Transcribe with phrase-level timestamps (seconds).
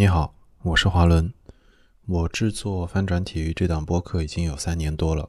[0.00, 0.32] 你好，
[0.62, 1.34] 我是华伦。
[2.06, 5.28] 我制作翻转体育这档播客已经有三年多了，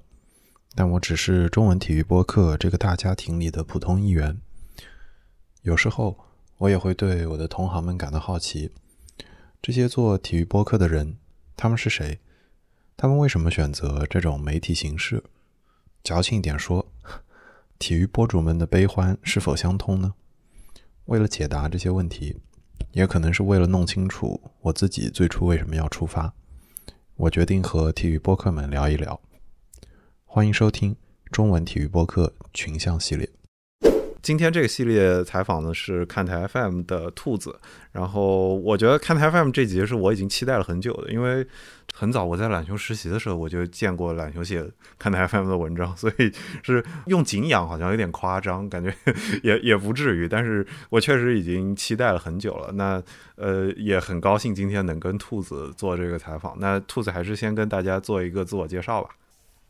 [0.75, 4.39] 但我只是中文体育播客这个大家庭里的普通一员。
[5.63, 6.19] 有时候
[6.59, 8.69] 我也会对我的同行们感到好奇：
[9.59, 11.17] 这些做体育播客的人，
[11.57, 12.19] 他们是谁？
[12.95, 15.23] 他们为什么选择这种媒体形式？
[16.03, 16.91] 矫情一点说，
[17.79, 20.13] 体育博主们的悲欢是否相通呢？
[21.05, 22.37] 为了解答这些问题。
[22.91, 26.33] 也可能是为了弄清楚我自己最初为什么要出发，
[27.17, 29.21] 我决定和体育播客们聊一聊。
[30.25, 30.95] 欢迎收听
[31.31, 33.29] 中文体育播客群像系列。
[34.23, 37.55] 今天这个系列采访的是看台 FM 的兔子，
[37.91, 41.45] 然后我觉得看台 FM 这集是我已经期待了很久的，因为
[41.99, 44.65] 很早我在懒熊实习的时候我就见过懒熊写
[44.97, 46.31] 看台 FM 的文章， 所以
[46.63, 48.93] 是用敬仰好像有点夸张，感觉
[49.43, 52.71] 也也不至于，但是我确实已经期待了很久了。
[52.71, 53.03] 那
[53.35, 56.57] 呃也很高兴今天能跟兔子做这个采访。
[56.57, 59.09] 那兔子还是先跟大家做一个自我介绍吧。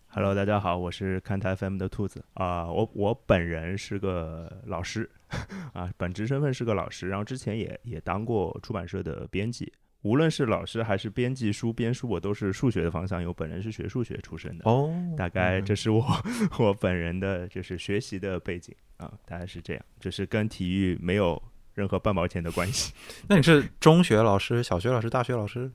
[0.10, 5.10] Hello，大家好，我是看台 FM 的兔子啊，我我本人是个老师
[5.74, 16.06] 啊，本职身份是个老师，然后之前也也当过出版社的编辑，无论是老师还是编辑书编书，我都是数学的方向，因为本人是学数学出身的哦，大概这是我
[16.58, 21.42] 我本人的就是学习的背景啊，大概是这样，就是跟体育没有
[21.74, 22.94] 任何半毛钱的关系。
[23.28, 25.70] 那你是中学老师、小学老师、大学老师？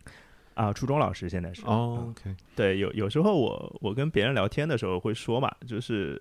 [0.54, 1.62] 啊，初中老师现在是。
[1.66, 2.34] 哦，OK。
[2.54, 6.20] 对，有有时候我我跟别人聊天的时候会说嘛，就是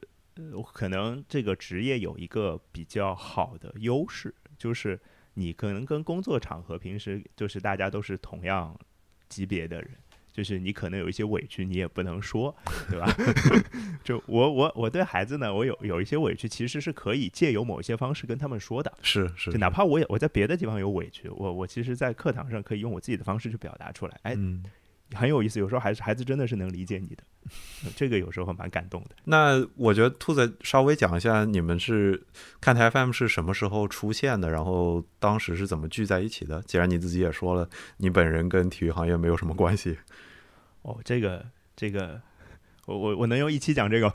[0.73, 5.00] 可能这个职业有一个比较好的优势，就是
[5.34, 8.78] 你可能跟工作场合平时就是大家都是同样
[9.30, 9.89] 级别的人。
[10.31, 12.56] 就是你可能有一些委屈，你也不能说，
[12.89, 13.06] 对吧？
[14.04, 18.92] 就我我我对孩子呢，我有有一些委屈，其实是可以借由某一些方式跟他们说的。
[19.04, 24.20] 是是，就哪怕我也我在别的地方有委屈，我我其实，在课堂上可以用我自己的方式去表达出来。
[24.23, 24.36] 哎，
[25.14, 25.59] 很有意思。
[25.59, 27.23] 有时候孩子孩子真的是能理解你的，
[27.95, 29.09] 这个有时候蛮感动的。
[29.25, 32.23] 那我觉得兔子稍微讲一下，你们是
[32.61, 34.49] 看台 FM 是什么时候出现的？
[34.49, 36.61] 然后当时是怎么聚在一起的？
[36.64, 39.98] 既然你自己也说了，你本人跟体育行业没有什么关系。
[40.83, 41.45] 哦，这个
[41.76, 42.21] 这个，
[42.86, 44.11] 我我我能用一期讲这个，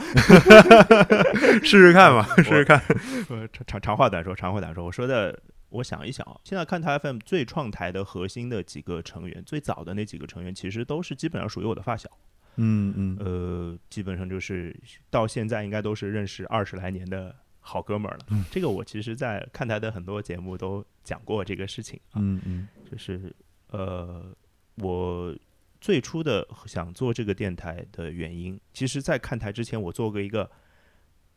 [1.65, 2.83] 试试看吧，试试看。
[3.53, 4.85] 长长长话短说，长话短说。
[4.85, 5.39] 我说的，
[5.71, 12.11] 我想一想啊，现在看台 FM 最创台的核心的几个成员，最早的那几个成员，其实都是基本上属于我的发小。
[12.59, 18.27] 嗯嗯，呃，基本上就是到现在应该都是认识二十来年的好哥们儿了。
[18.31, 21.99] 嗯这个我其实，在看台的很多节目都讲过这个事情。
[22.15, 23.35] 嗯嗯，就是
[23.69, 24.37] 呃，
[24.77, 25.35] 我。
[25.81, 30.51] 最初的想做这个电台的原因，其实，在看台之前，我做过一个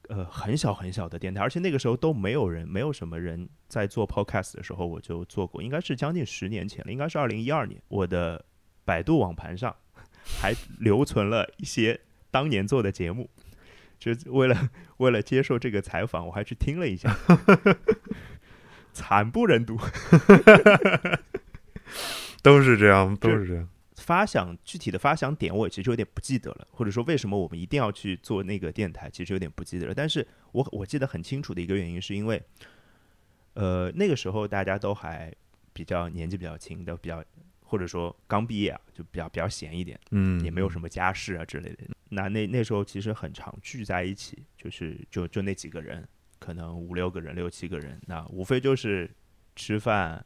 [0.10, 7.80] 呃很小很小的电台，而且那个时候都没有人，没有什么人在做 podcast 的时候，我就做过，应该是将近十年前了，应该是二零一二年。
[7.88, 8.44] 我的
[8.84, 9.76] 百度网盘上
[10.26, 12.00] 还留存了一些
[12.30, 13.30] 当年做的节目，
[14.00, 17.16] 就为了 为了接受这个采访，我还去听了一下，
[18.94, 19.78] 惨不忍睹，
[22.42, 23.68] 都是这样，都是这样。
[23.98, 29.94] 发想具体的发想点，我其实有点不记得了，或者说为什么我们一定要去做那个电台，其实有点不记得了。
[29.94, 32.42] 但是我我记得很清楚的一个原因，是因为，
[33.54, 35.32] 呃，那个时候大家都还
[35.72, 37.24] 比较年纪比较轻，都比较
[37.72, 41.86] 或者说刚毕业啊，就比较比较闲一点，嗯，也没有什么家事啊之类的。
[42.10, 46.06] 那那那时候其实很常聚在一起，就是就就那几个人，
[46.38, 49.10] 可能五六个人、六七个人，那无非就是
[49.56, 50.22] 吃饭、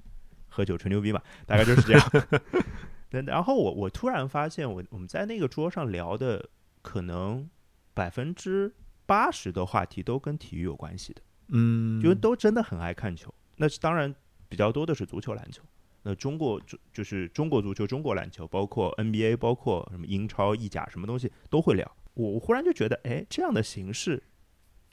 [0.48, 2.12] 喝酒、吹牛逼嘛，大概就是这样。
[3.12, 6.50] 那然后我我突然发现，我我们在那个桌上聊的，
[6.82, 7.48] 可能
[7.94, 8.74] 百分之
[9.06, 13.32] 八十的话题都跟体育有关系的，嗯，因为都真的很爱看球。
[13.58, 14.12] 那是当然
[14.50, 15.62] 比较多的是足球、篮球。
[16.08, 21.98] 那中国就就是中国足球、中国篮球，包括 NBA，包括什么英超、意甲，什么东西都会聊。
[22.14, 24.22] 我我忽然就觉得，哎，这样的形式，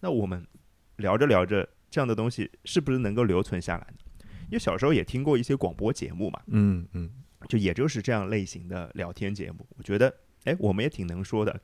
[0.00, 0.46] 那我们
[0.96, 4.24] 聊着聊着，这样的东西是不是能够留存下来呢？
[4.46, 7.10] 因为小时候也听过一些广播节目嘛，嗯嗯。
[7.48, 10.14] 就也就是这样类型的聊天节目，我觉得，
[10.44, 11.60] 哎，我们也挺能说的。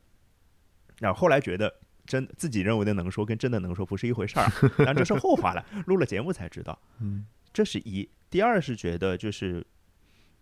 [0.99, 1.73] 然后后来觉得，
[2.05, 4.51] 真自己认为的能说跟真的能说不是一回事儿，
[4.85, 5.65] 但这是后话了。
[5.87, 8.09] 录了节目才知道，嗯，这是一。
[8.31, 9.67] 第二是觉得，就是，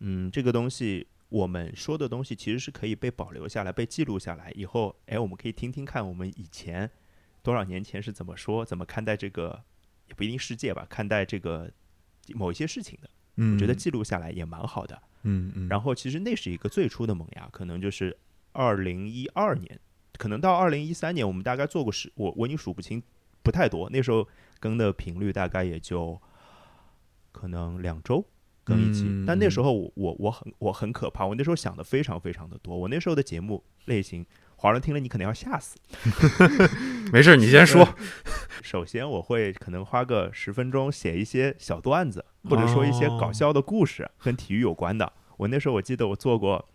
[0.01, 6.91] 嗯，这个东西我们说的东西其实是可以被保留下来、被记录下来，以后，哎，我们可以听听看我们以前
[7.43, 9.63] 多少年前是怎么说、怎么看待这个，
[10.09, 11.71] 也不一定世界吧，看待这个
[12.35, 13.11] 某一些事情的。
[13.37, 15.01] 嗯，我觉得记录下来也蛮好的。
[15.23, 18.17] 嗯嗯，然后其实那是一个最初的萌芽，可能就是
[18.53, 19.79] 二零一二年，
[20.17, 23.03] 可能到二零一三年，我们大概做过十，我我已经数不清，
[23.43, 23.91] 不太多。
[23.91, 24.27] 那时候
[24.59, 26.21] 更的频率大概也就
[27.37, 28.25] 可能两周，
[28.65, 29.05] 更一期。
[29.07, 32.75] 嗯但那时候我我我很我很可怕，我那时候想的非常非常的多。
[32.77, 34.25] 我那时候的节目类型，
[34.57, 35.79] 华人听了你可能要吓死。
[37.13, 37.87] 没事，你先说。
[38.63, 45.13] 首先，我会可能花个十分钟写一些小段子，或者说一些搞笑的故事，跟体育有关的。
[45.37, 46.69] 我那时候我记得我做过，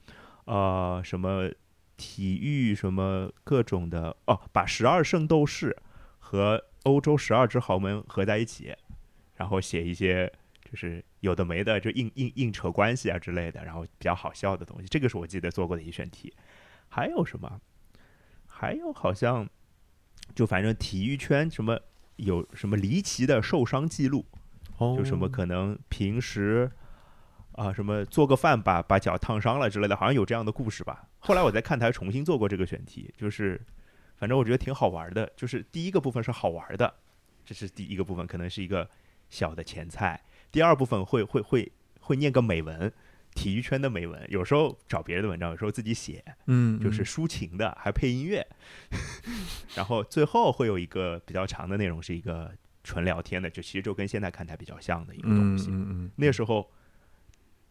[0.46, 1.50] 呃，什么
[1.98, 5.76] 体育什么各种的哦，把十二圣斗士
[6.20, 8.74] 和欧洲十二支豪门合在一起，
[9.36, 10.32] 然后写一些
[10.72, 14.88] 就是有的没的，就硬硬硬扯关系啊之类的，然后比较好笑的东西。
[14.88, 16.34] 这个是我记得做过的一选题。
[16.88, 17.60] 还有什么？
[18.48, 19.50] 还有好像
[20.34, 21.78] 就反正体育圈什么
[22.16, 24.26] 有什么离奇的受伤记录，
[24.78, 26.72] 哦就什么可能平时
[27.54, 31.10] 啊、什么做个饭把把脚烫伤了之类的，好像有这样的故事吧。
[31.20, 33.60] 后来我在看台重新做过这个选题，就是
[34.16, 35.30] 反正我觉得挺好玩的。
[35.36, 36.94] 就是第一个部分是好玩的，
[37.44, 38.90] 这是第一个部分，可能是一个
[39.30, 40.22] 小的前菜。
[40.52, 42.92] 第二部分会会会会念个美文，
[43.34, 48.46] 体育圈的美文，有时候找别人的文章，有时候自己写，嗯，就是抒情的，还配音乐。
[49.76, 52.52] 然后最后会有一个比较长的内容，是一个
[52.84, 55.70] 纯聊天的，就其实就跟现在看台比较像的一个东嗯西。
[55.72, 56.70] 嗯嗯，那时候，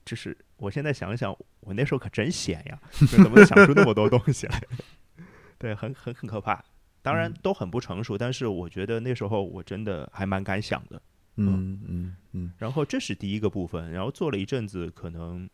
[0.05, 4.62] 就是我现在想想，我那时候可真闲呀， 就怎么能想出那么多东西来？
[5.59, 6.65] 对，很很很可怕。
[7.03, 11.00] 当然嗯都很不成熟，但是我觉得那时候我真的还蛮敢想的。
[11.49, 15.49] 嗯嗯嗯然后这是第一个部分，然后做了一阵子，可能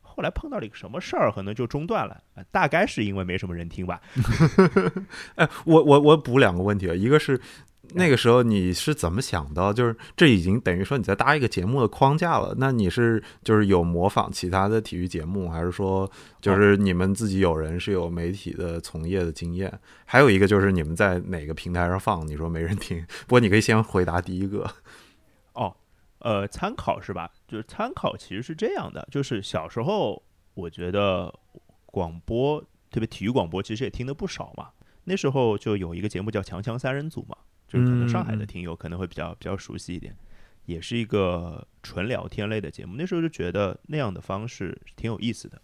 [0.00, 4.00] 后来碰到了一个什么事儿，可能就中断了，呃大概是因为没什么人听吧。
[5.36, 7.40] 哎，我我我补两个问题啊，一个是
[7.94, 16.10] 那个时候你是怎么想到，就是这已经等于说你在搭一个节目的框架了，那你是就是有模仿其他的体育节目，还是说
[16.40, 19.72] 就是你们自己有人是有媒体的从业的经验？
[20.04, 24.70] 还有一个就是你们在哪个平台上放，你说没人听，不过你可以先回答第一个。
[25.54, 25.74] 哦，
[26.18, 27.30] 呃，参考是吧？
[27.46, 30.22] 就是参考其实是这样的，就是小时候
[30.54, 31.32] 我觉得
[31.86, 32.60] 广播，
[32.90, 34.68] 特别体育广播，其实也听的不少嘛。
[35.04, 37.36] 那时候就有一个节目叫《强强三人组》嘛，
[37.72, 40.14] 就是可能上海的听友可能会比较比较熟悉一点，
[40.66, 42.96] 也是一个纯聊天类的节目。
[42.98, 45.60] 那时候就觉得那样的方式挺有意思的，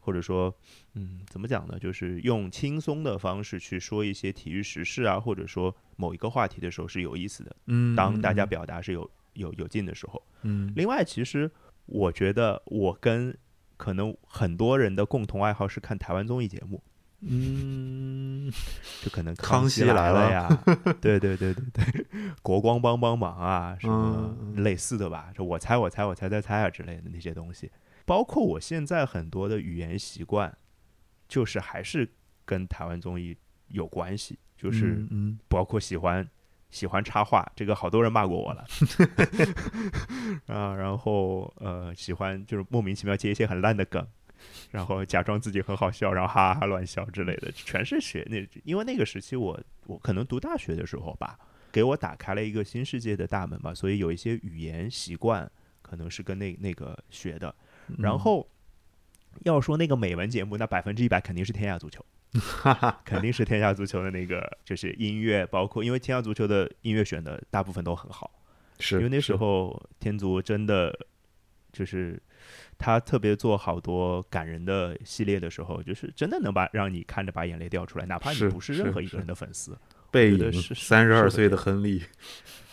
[0.00, 0.54] 或者说，
[0.94, 1.78] 嗯，怎么讲呢？
[1.78, 7.54] 就是用轻松的方式去说一些体育时事啊，或者说某一个话题的时候是有意思的。
[7.66, 10.22] 嗯当大家表达是有有有劲的时候。
[10.42, 11.50] 嗯另外，其实
[11.84, 13.36] 我觉得我跟
[13.76, 16.82] 可能很多人的共同爱好是看台湾综艺节目，
[17.20, 18.50] 嗯
[19.02, 20.48] 就可能康熙熙来了了呀，
[21.00, 22.06] 对对对对对，
[22.42, 27.70] 国光帮帮忙啊，什么类似的吧，就我猜我猜我猜猜猜啊之类的那些东西，
[28.06, 30.56] 包括我现在很多的语言习惯，
[31.28, 32.08] 就是还是
[32.44, 33.36] 跟台湾综艺
[33.68, 35.38] 有关系，就是嗯。
[35.48, 36.26] 包括喜欢
[36.70, 38.64] 喜欢插话，这个好多人骂过我了。
[40.46, 40.74] 啊。
[40.74, 44.06] 然后呃，喜欢就是莫名其妙接一些很烂的梗，
[44.70, 48.46] 然后假装自己很好笑，然后哈哈哈乱笑之类的，全是学那。
[48.64, 51.38] 因为那个时期我我可能读大学的时候吧，
[51.70, 55.50] 给我打开了一个新世界的大门吧，所以有一些语言习惯
[55.82, 57.54] 可能是跟那那个学的。
[57.88, 58.46] 嗯然后
[59.44, 62.04] 要说那个美文节目，那百分之一百肯定是天下足球。
[63.06, 68.30] 肯定是天下足球的那个，就是音乐，包括因为天下足球的音乐选的大部分都很好，
[68.78, 70.94] 是因为那时候天足真的
[71.78, 72.20] 就是
[72.76, 79.78] 他特别做好多感人的系列的时候，就是真的能把让你看着把眼泪掉出来，哪怕你不是任何一个人的粉丝。
[80.10, 82.02] 背影三十二岁的的亨利，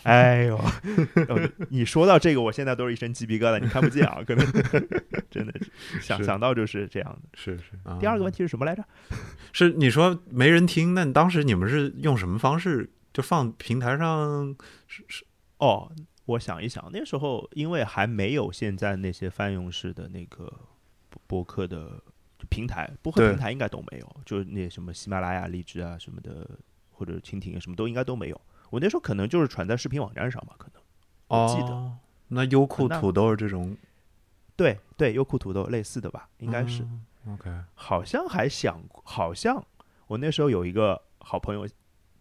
[0.04, 0.56] 哎呦，
[1.28, 4.44] 呃你说到这个，我现在都是一身鸡皮疙瘩，你看不见啊，可能
[5.30, 7.28] 真的是想想到就是这样的。
[7.34, 7.72] 是是。
[8.00, 8.82] 第二个问题题是什么来着？
[9.52, 12.90] 是你说没人听，那当时你们是用什么方式？
[13.12, 14.54] 就放平台上
[14.88, 15.24] 是是
[15.58, 15.90] 哦，
[16.26, 20.52] 我想一想，那时候因为还没有现在那些泛用式的那个
[21.08, 22.02] 播播客的
[22.50, 26.48] 平台，播客平台应该都没有，就是那什么喜马拉雅、荔枝啊什么的，
[26.90, 28.40] 或者蜻蜓啊什么都应该都没有。
[28.70, 30.82] 我那时候可能就是传在视频网站上吧，可能
[31.28, 31.96] 我记得哦，
[32.28, 33.76] 那优酷、土豆这种
[34.56, 36.82] 对对，优酷、土豆类似的吧，应该是。
[36.82, 39.60] 嗯 OK，好像还想，好像
[40.06, 41.66] 我那时候有一个好朋友，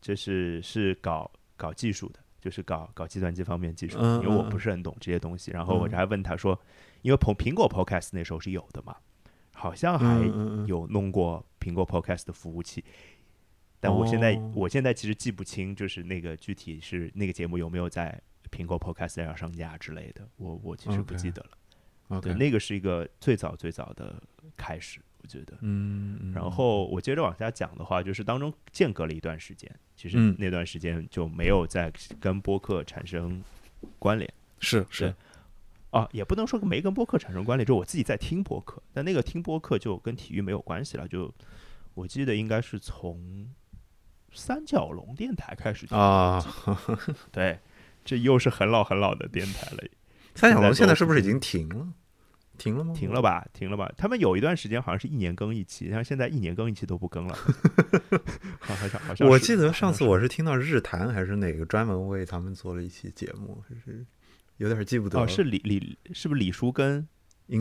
[0.02, 5.50] 就是是搞搞技术的，就是搞搞计算机方面技术因为我嗯不是很懂这些东西。
[5.50, 6.60] 然后我嗯还问他说，
[7.02, 8.96] 因为苹苹果 Podcast 那时候是有的嘛，
[9.56, 10.24] 好像还
[10.68, 12.86] 有弄过苹果 Podcast 的服务器。
[13.80, 18.22] 但我现在、哦我现在其实记不清，就是那个具体是那个节目有没有在
[18.52, 22.22] 苹果 Podcast 上上架之类的，我我其实不记得了。
[22.22, 24.22] 对，那个是一个最早最早的
[24.56, 25.58] 开始，我觉得。
[25.62, 33.44] 嗯，嗯然后我接着往下讲的话，就是当中间隔了一段时间，其实嗯那段时间就没有再跟播客产生
[33.98, 34.32] 关联。
[34.60, 35.14] 是是
[35.90, 41.08] 啊，也不能说没跟播客产生关联，就我自己在听播客，但那个听播客就跟体育没有关系了。
[41.08, 41.34] 就
[41.96, 43.50] 我记得应该是从
[44.32, 46.44] 三角龙电台开始啊，
[47.32, 47.60] 对，
[48.04, 49.84] 这又是很老很老的电台了，
[50.36, 51.88] 三角龙现在是不是已经停了？
[52.58, 52.94] 停了吗？
[52.94, 53.92] 停了吧，停了吧。
[53.98, 57.36] 他们有一段时间好像是一年更一期，但是现在一年更一期都不更了。
[58.60, 64.06] 好像好像我记得上次我是听到日坛还是哪个专门为他们做了一期节目，就是
[64.58, 65.24] 有点记不得了。
[65.24, 67.08] 哦，是李李是不是李叔跟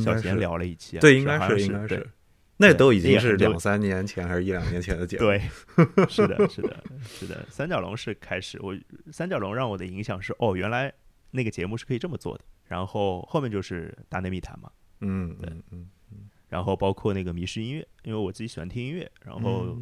[0.02, 0.98] 小贤聊了一期？
[0.98, 2.08] 啊对，应该是应该是。
[2.56, 5.24] 那都已经是两三年前还是一两年前的节目。
[5.24, 5.40] 对，
[6.08, 7.44] 是的，是的，是的。
[7.50, 8.72] 三角龙是开始，我
[9.10, 10.92] 三角龙让我的影响是哦，原来
[11.32, 12.44] 那个节目是可以这么做的。
[12.68, 14.70] 然后后面就是大内密谈嘛。
[15.04, 19.78] 嗯，对，嗯嗯，然后包括那个迷失音乐，因为我自己喜欢听音乐，然后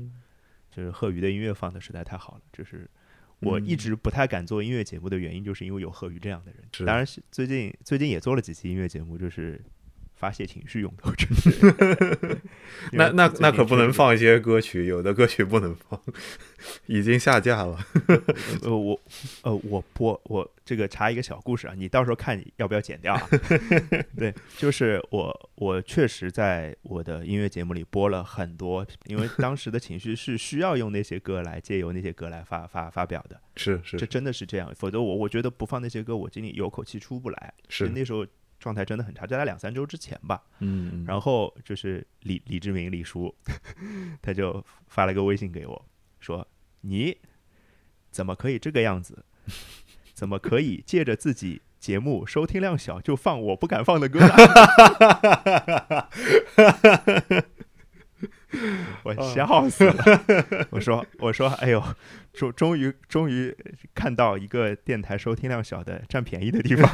[0.70, 2.88] 就是贺鱼的音乐放的实在太好了，就是
[3.40, 6.86] 我一直不太敢做音乐节目的原因，就是因为有贺鱼这样的人。
[6.86, 9.60] 当然，最近最近也做了几期音乐节目，就是。
[10.22, 12.38] 发泄情绪用的。
[12.92, 16.00] 那那那可不能放一些歌曲，有的歌曲不能放，
[16.86, 17.76] 已经下架了。
[18.62, 19.00] 呃，我
[19.42, 23.28] 呃，我播我这个查一个小故事啊，你到时候看要不要剪掉啊？
[24.16, 33.40] 对，就是我我确实在我的音乐节目里播了很多，因为当时的情绪是需要用那些歌来借由那些歌来发发发表的。
[33.56, 37.52] 是是，这真的是这样，否则我我觉得不放那些歌，我今天有口气出不来。
[37.68, 38.24] 是那时候。
[38.62, 40.40] 状态真的很差，就在两三周之前吧。
[40.60, 43.34] 嗯，然后就是李李志明李叔，
[44.22, 45.84] 他就发了个微信给我，
[46.20, 46.46] 说
[46.82, 47.18] ：“你
[48.12, 49.24] 怎么可以这个样子？
[50.14, 54.20] 怎么可以借着自己节目收听量小就放我不敢放的歌？”
[59.02, 59.94] 我笑死了。
[60.70, 61.82] 我说：“我说，哎呦，
[62.32, 63.56] 终终于终于
[63.94, 66.88] 看到一个电台收听量小的占便宜的地方。”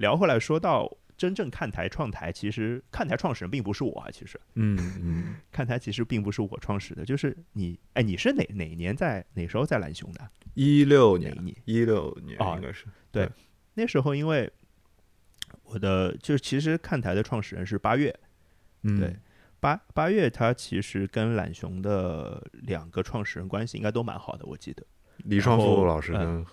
[0.00, 10.30] 聊回来说到真正看台创台，其实看台创始人并不是我啊，其实，嗯嗯， 看台其实并不是我创始的，就是你，哎，你是哪哪年在哪时候在蓝熊的？
[10.54, 13.28] 一六年，一六年应该是对，
[13.74, 14.50] 那时候因为
[15.64, 18.18] 我的就是其实看台的创始人是八月，
[18.84, 19.14] 嗯对，
[19.60, 24.82] 八八月他其实跟懒熊的两个创始人关系应该都蛮好的，我记得
[25.18, 26.46] 李双富老师跟。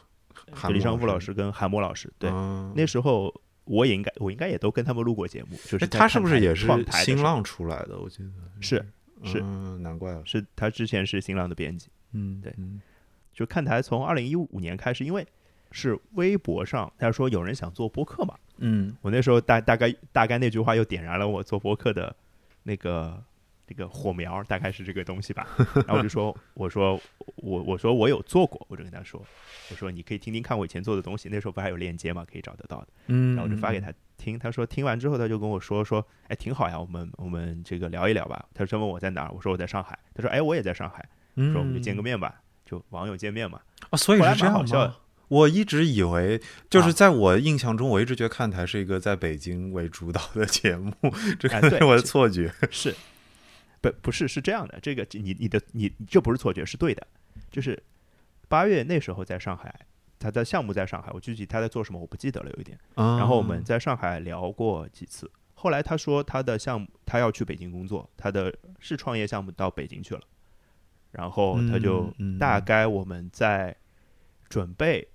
[0.70, 2.30] 李尚富老师跟韩波老师，对，
[2.76, 3.34] 那时候
[3.66, 5.58] 我也应该，我应该也都跟他们录过节目。
[5.66, 8.00] 就是他是不是也是新浪出来的？
[8.00, 8.30] 我记得
[8.62, 8.86] 是
[9.24, 9.42] 是，
[9.80, 11.90] 难怪了，是他之前是新浪的编辑。
[12.14, 12.54] 嗯，对，
[13.34, 15.26] 就看台从二零一五年开始，因为
[15.72, 22.16] 是微博上他说有人想做播客嘛，嗯，我那时候大大概大概那句话又点燃了我做播客的
[22.64, 23.24] 那个。
[23.68, 25.46] 这个火苗大概是这个东西吧，
[25.76, 27.00] 然后我就说，我说
[27.36, 29.22] 我我说我有做过，我就跟他说，
[29.70, 41.06] 我说你可以听听看我以前做的东西，那时候不还有链接嘛，可以找得到的，嗯，然后我就发给他听，他说听完之后他就跟我说说，哎，挺好呀，我们我们这个聊一聊吧，他说问我在哪儿，我说我在上海，他说哎我也在上海，
[41.36, 43.60] 说我们就见个面吧，就网友见面嘛，
[43.90, 44.96] 啊，所以是这样吗？
[45.28, 50.94] 我一直以为就是在我印象中，我一直觉得看台是一个在北京为主导的节目，
[51.38, 52.96] 这是我的错觉， 是。
[53.82, 57.06] 不不是是这样的，这个你你的你这不是错觉，是对的。
[57.52, 57.82] 就是
[58.48, 59.74] 八月那时候在上海，
[60.20, 62.78] 他的项目在上海，我具体他在做什么我不记得了，有一点。
[62.96, 70.22] 然后我们在上海聊过几次，后来他说他的项目他要去北京工作，他的是创业项目到北京去了，
[71.12, 73.76] 然后他就大概我们在
[74.50, 75.08] 准备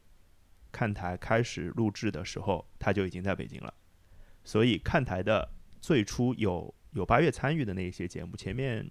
[0.70, 3.74] 看台开始录制的时候，他就已经在北京了。
[4.44, 5.48] 所以看台的
[5.80, 6.72] 最初有。
[6.92, 8.90] 有八月参与的那些节目，前面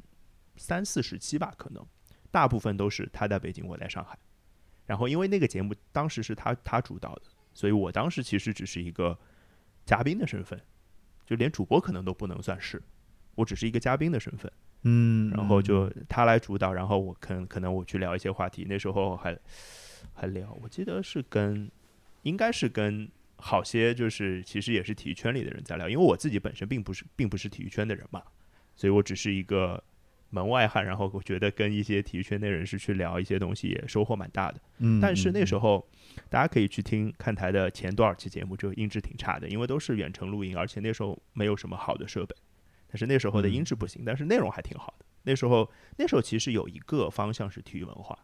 [0.56, 1.86] 三四十期吧，可能
[2.32, 4.18] 大部分都是他在北京，我在上海。
[4.86, 7.22] 然后因为那个节目当时是他他主导的，
[7.54, 9.18] 所以我当时其实只是一个
[9.86, 10.60] 嘉宾的身份，
[11.26, 12.82] 就连主播可能都不能算是，
[13.36, 14.52] 我只是一个嘉宾的身份。
[14.84, 18.66] 嗯，然后就他来主导，然后我可能可能我去聊一些话题。
[18.68, 19.38] 那时候还
[20.14, 21.72] 还聊，我记得是跟
[22.24, 23.10] 应该是跟。
[23.42, 28.22] 好些就是其实也是体育圈里的人在聊，因为我自己本身并不是并不是体育圈的人嘛，
[28.76, 29.84] 所以我只是一个
[30.30, 30.86] 门外汉。
[30.86, 34.62] 然后我觉得跟一些体育圈内人士去聊一些东西，也收获蛮大的。
[34.78, 35.86] 嗯，但是那时候
[36.30, 42.36] 大家可以去听看台的前多少期节目，就音质挺差的，因为都是远程录音，而且那时候没有什么好的设备。
[42.88, 45.06] 但是那时候的音质不行，但是内容还挺好的。
[45.24, 48.18] 那时候那时候其实有一个方向是体育文化，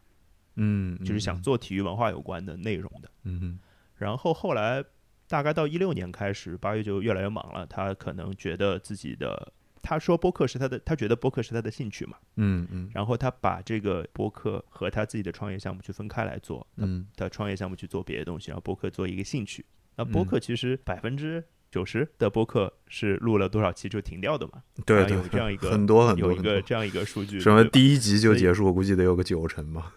[0.56, 3.12] 嗯，就是想做体育文化有关的内容的。
[3.24, 3.60] 嗯，
[3.98, 4.84] 然后后来。
[5.28, 7.66] 大概到一六年开始，八月就越来越忙了。
[7.68, 12.18] 他可能觉得自己的，他说播客是他的，他觉得播客是他的兴趣嘛。
[12.36, 12.90] 嗯嗯。
[12.94, 16.66] 然后他把这个播客和他自己的创业项目去分开来做。
[16.78, 17.06] 嗯。
[17.16, 19.66] 他创业项目去做别的东西，然后播客做一个兴趣。
[19.96, 24.64] 那播嗯客其实百分之九十的播客是录了多少期就停掉的嘛？
[24.86, 29.94] 对有这样一个很多很多有一个这样一个数据，什么第一集就结束，我估计得有个九成吧。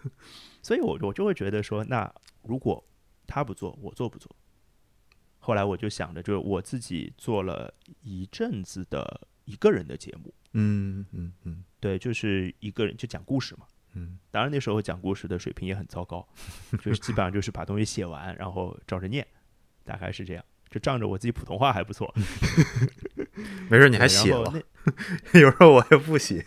[0.61, 2.11] 所以我我就会觉得说，那
[2.43, 2.83] 如果
[3.27, 4.35] 他不做，我做不做？
[5.41, 13.65] 后来我就想着，就是我自己做了一阵子的一个人的节目，嗯嗯嗯对，就是一个人就讲故事嘛。
[13.93, 16.25] 嗯当然那时候讲故事的水平也很糟糕，
[16.81, 19.27] 就是基本上就是把东西写完，然后照着念，
[19.83, 20.45] 大概是这样。
[20.69, 22.13] 就仗着我自己普通话还不错，
[23.69, 24.53] 没事，你还写了。
[25.33, 26.45] 有时候我也不写，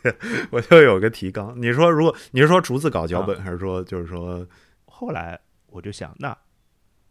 [0.50, 1.60] 我就有个提纲。
[1.60, 4.48] 你说，如果你是说逐字稿脚啊本，还是说就是说，
[4.86, 6.34] 后来我就想，那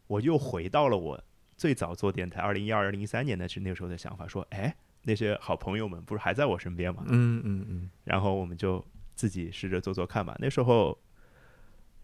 [0.07, 1.23] 我又回到了我
[1.55, 7.03] 最早做电台，二零一二、二零一三年的是那个时候的想法，说，哎，那些好朋友们不是还在我身边吗？
[7.07, 10.35] 嗯嗯嗯然后我们就自己试着做做看吧。
[10.39, 10.97] 那时候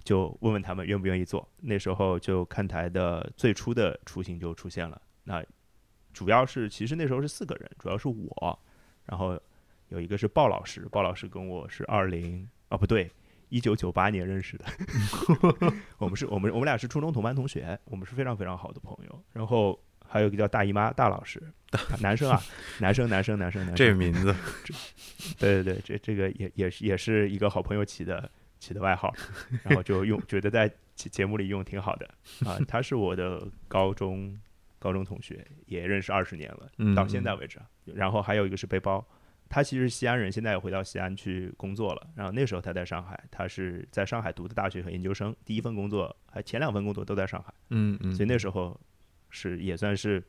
[0.03, 1.47] 就问问他们愿不愿意做。
[1.61, 5.01] 那时候就看台的最初的雏形就出现了。
[5.23, 5.43] 那
[6.13, 8.59] 主要是其实那时候是四个人，主要是我，
[9.05, 9.39] 然后
[9.89, 13.11] 有一个是鲍老师，鲍老师跟我是二零啊不对。
[13.49, 14.65] 一九九八年认识的，
[15.97, 19.23] 我们是我们我们俩是初中同班同学，我们是非常非常好的朋友。
[19.33, 21.41] 然后还有一个叫大姨妈大老师，
[22.01, 22.41] 男生啊，
[22.79, 24.35] 男生男生男生男生，这名字，
[25.37, 28.29] 对对对，这这个也也是也是一个好朋友起的
[28.59, 29.13] 起的外号，
[29.63, 32.09] 然后就用觉得在节节目里用挺好的
[32.45, 32.57] 啊。
[32.67, 34.37] 他是我的高中
[34.79, 37.65] 高中同学，也认识二十年了，嗯到现在为止啊。
[37.85, 39.03] 然后还有一个是背包，
[39.49, 42.07] 他其实西安人，现在也回到西安去工作了。
[42.15, 47.53] 然后那时候他在上海，他是在上海读的大学和研究生，第一份工作还前两份工作都在上海。
[47.69, 48.79] 嗯嗯，所以那时候
[49.29, 50.23] 是也算是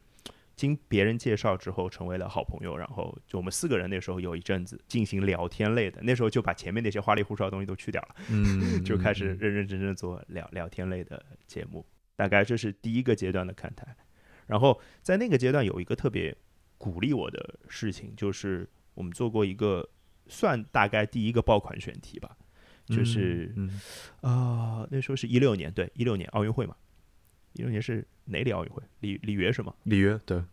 [0.57, 11.85] 经别人介绍之后成为了好朋友，然后就我们四个人那时候有一阵子进行聊天类的，那时候就把前面那些花里胡哨的东西都去掉了，嗯就开始认认真真做聊聊天类的节目。
[12.17, 13.97] 大概这是第一个阶段的看台，
[14.47, 16.37] 然后在那个阶段有一个特别
[16.77, 18.69] 鼓励我的事情，就是
[19.00, 19.88] 我们做过一个
[20.26, 22.36] 算大概第一个爆款选题吧，
[22.84, 23.80] 就是嗯。
[24.21, 26.76] 啊、那时候是一六年，对，一六年奥运会嘛，
[27.54, 28.82] 一六年是哪里奥运会？
[29.00, 29.73] 里里约是吗？
[29.84, 30.45] 里约对。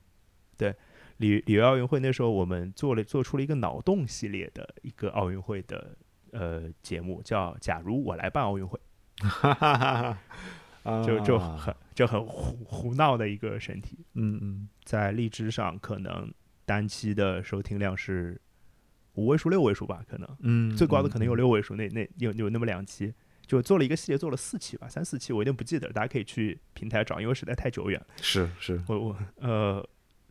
[0.56, 0.74] 对，
[1.18, 5.98] 里里约奥运会那时候我们做了做出了一个脑洞系列的一个奥运会的
[6.32, 8.80] 呃节目，叫《假如我来办奥运会
[9.18, 10.18] 哈哈哈哈，》，
[11.06, 11.58] 就就啊。
[11.58, 14.70] 很就很胡胡闹的一个选题，嗯嗯。
[14.86, 16.32] 在荔枝上可能
[16.68, 18.40] 单期的收听量是
[19.14, 23.14] 五位数六位数吧，可能嗯，最高的可能有嗯六位数，那那有有那么两期。
[23.48, 28.08] 就做了一个系列，做了四期吧，三四期我有点不记得，大家可以去平台找，因为实在太久远了。
[28.22, 29.90] 是是，我我呃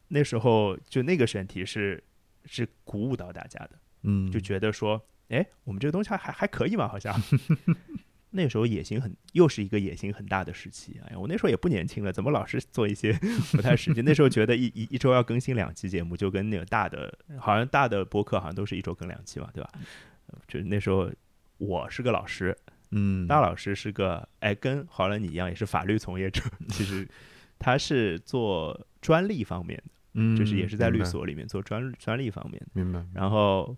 [0.09, 2.05] 那时候就那个选题是
[2.45, 3.71] 是鼓舞到大家的，
[4.03, 7.19] 嗯，就觉得说，哎，我们这个东西还还还可以嘛，好像。
[8.37, 11.01] 那时候野心很，又是一个野心很大的时期。
[11.07, 13.13] 哎呀，我那时候也不年轻了，怎么老是做一些
[13.53, 14.03] 不太实际？
[14.03, 19.71] 那时候觉得一一一周要更新两期节目，就跟那个大的，好像大的播客好像都是一周更两期嘛，对吧？
[20.29, 21.11] 呃就那时候
[21.59, 22.57] 我是个老师，
[22.91, 26.43] 嗯，大老师是个哎，跟郝伦你一样，也是法律从业者。
[26.69, 27.09] 其实
[27.59, 32.67] 他是做专利方面的，嗯，就是也是在律，所里面做专专利方面的。
[32.75, 33.77] 明白，然后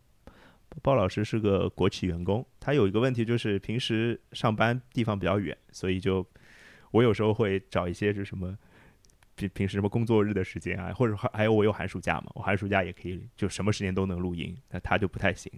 [0.83, 6.26] 鲍老师是个国企员工，他有一个问题就是平时上班地方比较远，所以就
[6.90, 8.57] 我有时候会找一些是什么。
[9.35, 15.48] 平平时什么工作日的时间啊，或者还还有我有寒暑假嘛，我寒暑假也可以就什么时间都能录音，那他就不太行。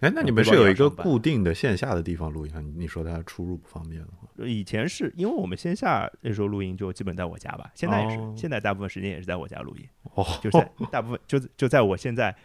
[0.00, 2.60] 哎，那你们是有一个固定的线下的地方录音啊？
[2.60, 12.36] 你你说他出入不方便的话，以前是因为我们线下那时候录音就基本在我家吧，现在也是，哦现在大部分时间也是在我家录音，哦，就是在大部分就就在我现在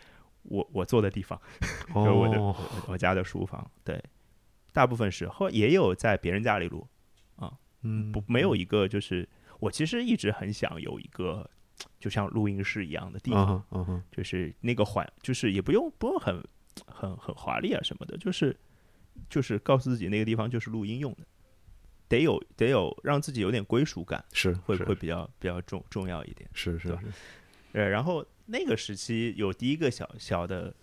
[0.44, 1.40] 我我坐的地方，
[1.94, 4.02] 就是我的、哦，我我家的书房，对，
[4.74, 6.88] 大部分时候也有在别人家里录
[7.36, 9.28] 啊，嗯，不没有一个就是
[9.60, 11.50] 我其实一直很想有一个
[12.00, 16.44] 就像录音室一样的地嗯方，哼嗯哼，就是那个环就是也不用不用很
[16.88, 18.56] 很很华丽啊什么的，就是
[19.30, 21.26] 就是告诉自己那个地方就是录音用的。
[22.08, 26.50] 得有得有让自己有点归属感，是是会会比较比较重重要一点。
[26.54, 26.98] 是是是，
[27.74, 30.74] 呃，然后那个时期有第一个小小的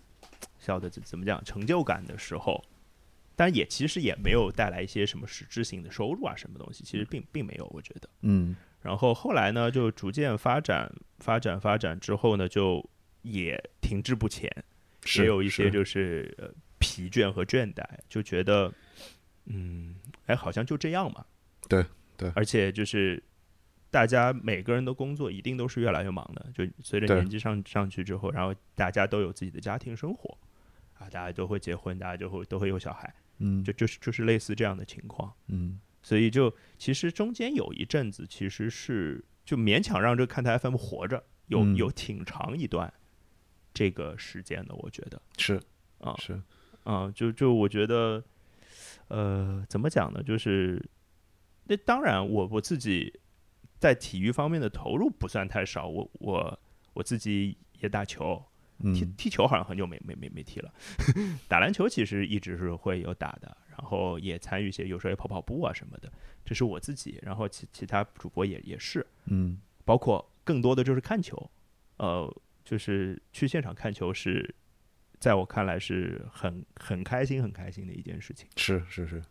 [0.57, 2.63] 小的怎怎么讲成就感的时候，
[3.35, 8.09] 但也其实也没有带来一些什么实质性的收入啊，什么东西，其实并并没有，我觉得。
[8.21, 12.87] 嗯然后后来呢，就逐渐发展发展发展之后呢，就
[13.23, 14.49] 也停滞不前，
[15.17, 16.49] 也有一些是就是呃
[16.79, 18.71] 疲倦和倦怠，就觉得
[19.45, 19.95] 嗯，
[20.27, 21.25] 哎，好像就这样嘛。
[21.67, 21.83] 对
[22.15, 23.21] 对而且就是
[23.89, 30.37] 大家每个人的工作一定都是越来越忙的，就随着年纪上上去之后，然后大家都有自己的家庭生活
[30.97, 33.63] 啊，大家都会结婚，大家就会都会有小孩，嗯。
[33.63, 35.33] 就就是就是类似这样的情况。
[35.47, 35.79] 嗯。
[36.01, 41.75] 所以就其实中间有一阵子其实是就勉强让这个看台 FM 活着，有嗯。
[41.75, 42.93] 有挺长一段
[43.73, 45.21] 这个时间的，我觉得。
[45.37, 45.61] 是
[45.99, 46.15] 啊。
[46.17, 46.41] 是，
[46.83, 48.23] 啊，就就我觉得，
[49.07, 50.21] 呃，怎么讲呢？
[50.23, 50.83] 就是
[51.65, 53.19] 那当然我我自己
[53.79, 56.59] 在体育方面的投入不算太少，我我
[56.93, 58.43] 我自己也打球，
[58.93, 60.73] 踢嗯踢球好像很久没没没没踢了，
[61.47, 66.11] 打篮球其实一直是会有打的，然后也参与一些，有时候也跑跑步啊什么的，
[66.43, 69.59] 这是我自己，然后其其他主播也也是，嗯。
[69.85, 71.49] 包括更多的就是看球，
[71.95, 72.29] 呃，
[72.65, 74.53] 就是去现场看球是，
[75.17, 78.49] 在我看来是很很开心很开心的一件事情。
[78.57, 79.23] 是是是是，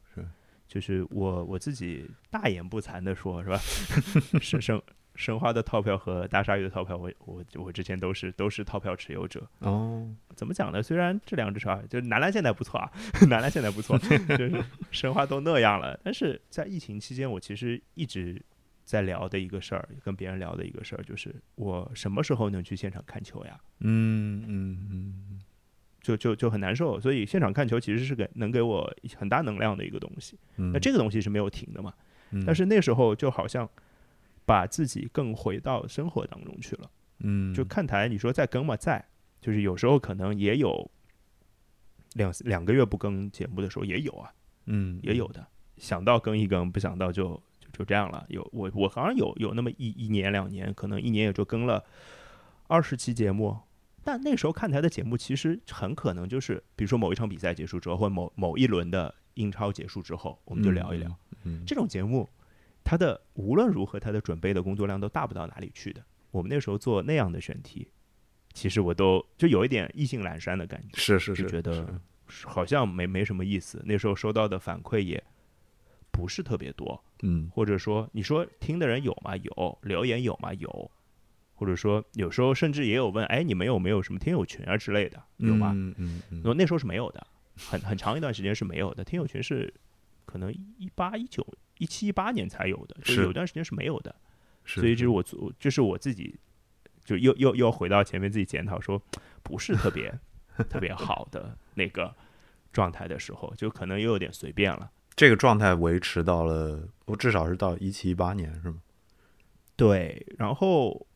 [0.77, 3.57] 就是我我自己大言不惭的说，是吧？
[4.43, 4.79] 是申
[5.15, 9.49] 申花的套票和大鲨鱼的套票，我我我之前都是都是套票持有者。
[9.61, 10.83] 哦，怎么讲呢？
[10.83, 12.93] 虽然这两支球啊，就是男篮现在不错啊，
[13.27, 13.97] 男篮现在不错，
[14.37, 15.99] 就是申花都那样了。
[16.05, 18.39] 但是在疫情期间，我其实一直
[18.85, 23.59] 在聊的一个事儿，跟别人聊的一个事儿，就是我什么时候能去现场看球呀？
[23.81, 25.41] 嗯嗯嗯
[26.07, 27.01] 就就就很难受。
[27.01, 30.39] 所以现场看球其实是给能给我很大能量的一个东西。
[30.57, 31.93] 嗯，那这个东西是没有停的嘛？
[32.31, 33.69] 嗯，但是那时候就好像
[34.45, 36.91] 把自己更回到生活当中去了。
[37.21, 38.77] 嗯就看台，你说在更吗？
[38.77, 39.05] 在，
[39.41, 40.89] 就是有时候可能也有
[42.15, 44.31] 两两个月不更节目的时候也有啊，
[44.67, 45.45] 嗯也有的。
[45.79, 48.25] 想到更一更，不想到就就就这样了。
[48.29, 51.85] 有我我好像有有那么一一年两年，可能一年也就更了
[52.67, 53.57] 二十期节目。
[54.07, 61.13] 但那时候看台的节目其实很可能就是，比如说某一场比赛结束之后，或者某某一轮的英超结束之后，我们就聊一聊。
[61.43, 62.29] 嗯这种节目，
[62.85, 66.01] 它的无论如何，它的准备的工作量都大不到哪里去的。
[66.31, 67.89] 我们那时候做那样的选题，
[68.53, 72.01] 其实我都就有一点意兴阑珊的感觉，是是就是觉得
[72.45, 73.83] 好像没没什么意思。
[73.85, 75.21] 那时候收到的反馈也
[76.13, 79.37] 不是特别多，嗯或者说你说听的人有吗？
[79.37, 80.55] 有，留言有吗？
[80.55, 80.91] 有，
[81.57, 85.21] 或者说有时候甚至也有问，哎，你们有没有什么听友群啊之类的？
[85.39, 85.73] 有吗？
[85.75, 89.03] 嗯嗯嗯那、那时候是没有的，很很长一段时间是没有的。
[89.03, 89.73] 听友群是
[90.25, 91.45] 可能一八、一九、
[91.79, 94.15] 一七、一八年才有的，就是有段时间是没有的。
[94.65, 96.39] 是，所以就是我做，就是我自己
[97.05, 99.01] 就又又又回到前面自己检讨说，
[99.43, 100.13] 不是特别
[100.69, 102.15] 特别好的 那个
[102.73, 104.91] 状态的时候，就可能又有点随便了。
[105.15, 108.83] 这个状态维持到了，我至少是到一七一八年是吗？
[109.77, 111.07] 对，然后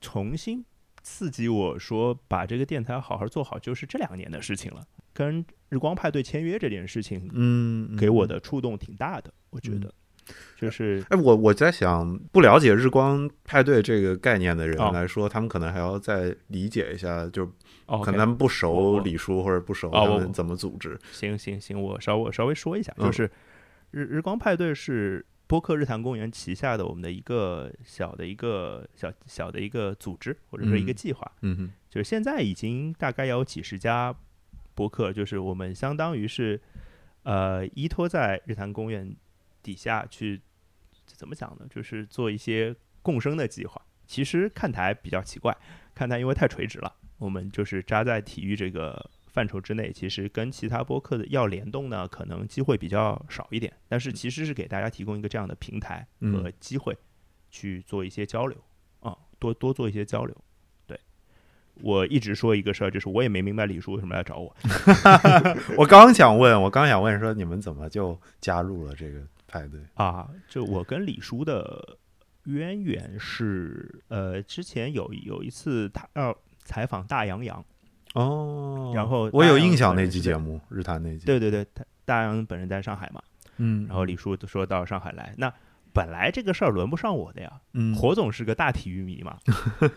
[0.00, 0.64] 重新
[1.02, 4.82] 刺激我说把这个电台好好做好，就是这两年的事情了。
[5.12, 9.90] 跟日光派对签约这件事情，嗯给我的触动挺大的，我觉得，
[10.58, 14.90] 就是哎，我我在想，不了解日光派对这个概念的人哦。
[14.92, 17.50] 来说，他们可能还要再理解一下，就
[17.86, 20.98] 哦可能他们不熟我李叔或者不熟他们怎么组织。
[21.10, 23.06] 行行行，我稍微稍微说一下，嗯。
[23.06, 23.30] 就是
[23.92, 34.14] 日日光派对是播客日坛公园旗下的我们的一个小的一个小小的一个组织或者说一个嗯计划，嗯哼，就是现在已经大概有几十家
[34.74, 36.60] 播客，就是我们相当于是
[37.22, 39.14] 呃依托在日坛公园
[39.62, 40.40] 底下去
[41.06, 41.66] 怎么讲呢？
[41.70, 43.80] 就是做一些共生的计划。
[44.06, 45.56] 其实看台比较奇怪，
[45.94, 53.70] 看台因为太垂直了，我们就是扎在体育这个范畴之内，其实跟其他播客的要联动呢，可能机会比较少一点。
[53.86, 56.96] 但是其实是给大家提供一个这样的平台和嗯机会，
[57.50, 58.56] 去做一些交流
[59.00, 60.34] 啊，多多做一些交流。
[60.86, 60.98] 对
[61.82, 64.56] 我一直说一个事儿，就是我也没明白李叔为什么来找我。
[65.76, 69.78] 我刚想问，我刚想问说，你们怎么就加入了这个派对？
[69.96, 71.98] 啊，就我跟李叔的
[72.44, 77.62] 渊源是，呃，之前有有一次他要采访大洋洋，
[78.16, 83.22] 哦然后我有印象那期节目，日坛那期。，对对对，他大洋本人在上海嘛，
[83.58, 85.52] 嗯，然后李叔说到上海来，那
[85.92, 89.36] 本来这个事儿轮不上我的呀，嗯，火总是个大体育迷嘛，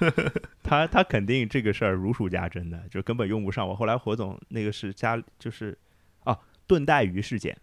[0.63, 3.73] 他他肯定这个事儿如数家珍的，就根本用不上我。
[3.73, 5.77] 后来火总那个是家就是
[6.25, 7.57] 啊炖带鱼事件，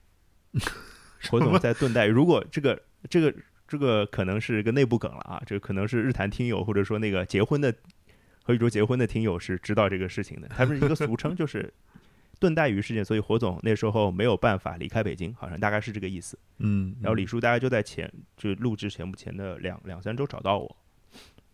[1.30, 2.10] 火总在炖带鱼。
[2.10, 3.34] 如果这个这个
[3.68, 7.74] 这个可能是个内部梗了啊，这可能是日坛听友或者说那个结婚的
[8.46, 11.72] 和宇宙结婚的听友是知道这个事情的，他们一个俗称，就是
[12.38, 13.04] 炖带鱼事件。
[13.04, 16.38] 所以火总那时候没有办法离开北京，好像大概是这个意思。
[16.58, 20.76] 嗯，然后李叔大概就在前就录制前不前的两两三周找到我，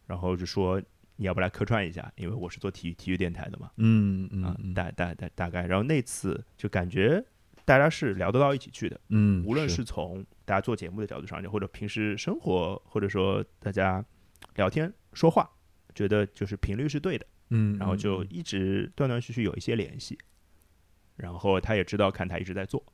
[0.06, 0.78] 然后就说
[1.16, 7.24] 你要不来客串一下，因为我是做体育体育电台的嘛，嗯嗯啊嗯，大大大大概，然后那次就感觉
[7.64, 9.82] 大家是聊得到一起去的，嗯，无论是。
[9.82, 14.04] 从大家做节目的角度上讲，或者平时生活，或者说大家
[14.56, 15.48] 聊天说话，
[15.94, 20.18] 觉得就是频率是对的，嗯，然后就嗯一直断断续续有一些联系，
[21.16, 22.84] 然后他也知道看台一直在做，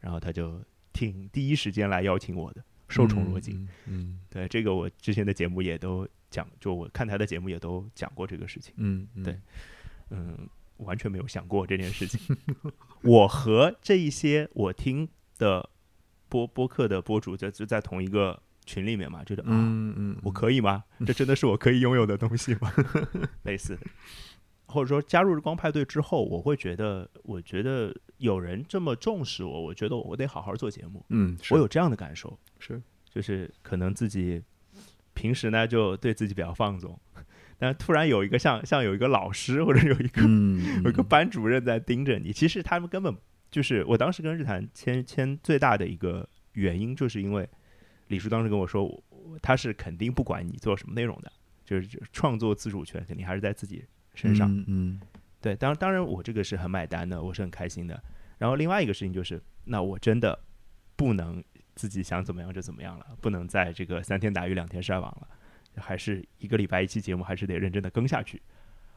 [0.00, 3.68] 然后他就挺第一时间来邀请我的，受宠若惊。
[3.86, 8.72] 嗯对，这个我之前的节目也都讲，就我看台的节目也都讲过这个事情。
[8.76, 9.38] 嗯嗯，对
[10.10, 12.36] 嗯，完全没有想过这件事情。
[13.02, 15.08] 我和这一些我听
[15.38, 15.70] 的
[16.28, 20.84] 播播客的播主在就在同一个群里面嘛，觉得啊，嗯嗯，我可以吗？
[21.06, 22.72] 这真的是我可以拥有的东西吗？
[23.44, 23.82] 类似的，
[24.66, 31.04] 或者说加入日光派对之后，我会觉得，我觉得有人这么重视我，我觉得我得好好做节目。
[31.08, 34.42] 嗯，我有这样的感受，是就是可能自己
[35.12, 36.98] 平时呢就对自己比较放纵，
[37.58, 43.14] 但突然有一个像像有一个老师或者有一个、嗯 有一个班主任在盯着你，其实他们根本
[43.50, 47.48] 就是我当时跟日坛签签最大的一个原因，就是因为
[48.12, 49.02] 李叔当时跟我说，
[49.40, 51.32] 他是肯定不管你做什么内容的，
[51.64, 53.82] 就是就是创作自主权肯定还是在自己
[54.14, 54.54] 身上。
[54.54, 55.00] 嗯嗯
[55.40, 58.00] 对，当当然我这个是很买单的，我是很开心的。
[58.36, 60.38] 然后另外一个事情就是，那我真的
[60.94, 61.42] 不能
[61.74, 65.28] 自己想怎么样就怎么样了，不能在这个三天打鱼两天晒网了，
[65.76, 68.42] 还是一个礼拜一期节目，还是得认真的更下去。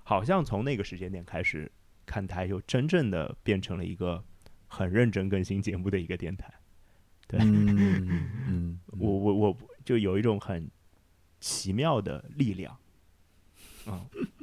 [0.03, 1.71] 好像从那个时间点开始，
[2.05, 4.21] 看台又真正的变成了一个
[4.67, 6.53] 很认真更新节目的一个电台。
[7.27, 10.69] 对嗯嗯， 我我我就有一种很
[11.39, 12.75] 奇妙的力量。
[13.87, 13.99] 嗯，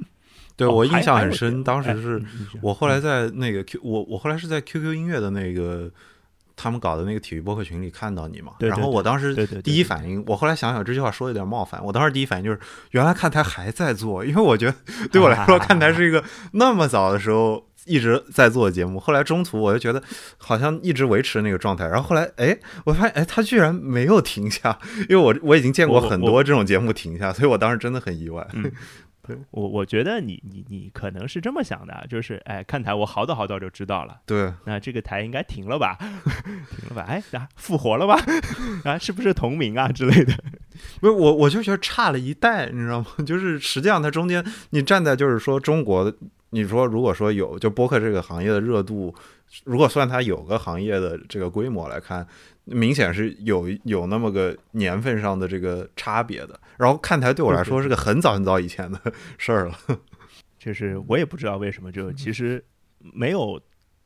[0.55, 2.25] 对我印象很深，当哎时是
[2.61, 5.91] 我后来在那个 Q，我我后来是在 QQ 音乐的那个
[6.55, 12.59] 他们搞的那个体育播客群里看到你嘛，然后我当时第一反应，我后来想想这句话说有点冒犯，我当时第一反应就是
[12.91, 14.75] 原来看台还在做，因为我觉得
[15.11, 17.65] 对我来说看台是一个那么早的时候。
[17.85, 20.01] 一直在做节目，后来中途我就觉得
[20.37, 24.77] 好像一直维持那个状态，然后后来哎，我发现哎，他居然没有停下，
[25.09, 28.47] 因为我我已经见过很多这种节目停下，所以我当时真的很意外。
[28.53, 28.71] 嗯
[29.51, 35.97] 我我觉得你你你可能是这么想的，就是哎，看台我好早好早就知道了，对，那这个台应该停了吧，
[36.75, 38.21] 停了吧，哎，啊，复活了吧，
[38.83, 40.33] 啊，是不是同名啊之类的？
[40.99, 43.07] 不是我，我就觉得差了一代，你知道吗？
[43.25, 46.13] 就是实际上它中间，你站在就是说中国的，
[46.53, 49.13] 你说如果说有就播客这个行业的热度，
[49.63, 52.25] 如果算它有个行业的这个规模来看，
[52.65, 56.59] 明显是有有那么个年份上的这个差别的。
[56.77, 59.01] 然后看台对我来说是个很早很早以前的
[59.39, 59.75] 事儿了。
[60.59, 62.63] 就是我也不知道为什么，就其实
[62.99, 63.59] 没有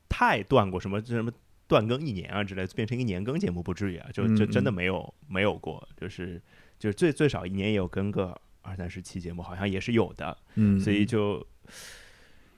[0.07, 1.29] 太断过什么什么
[1.67, 6.41] 断更一年啊之类，变成一年更节目不至于啊，就就嗯真的没有没有过，就是
[6.79, 11.45] 就是最最少一年也有更个二三十期节目，好像也是有的，嗯所以就。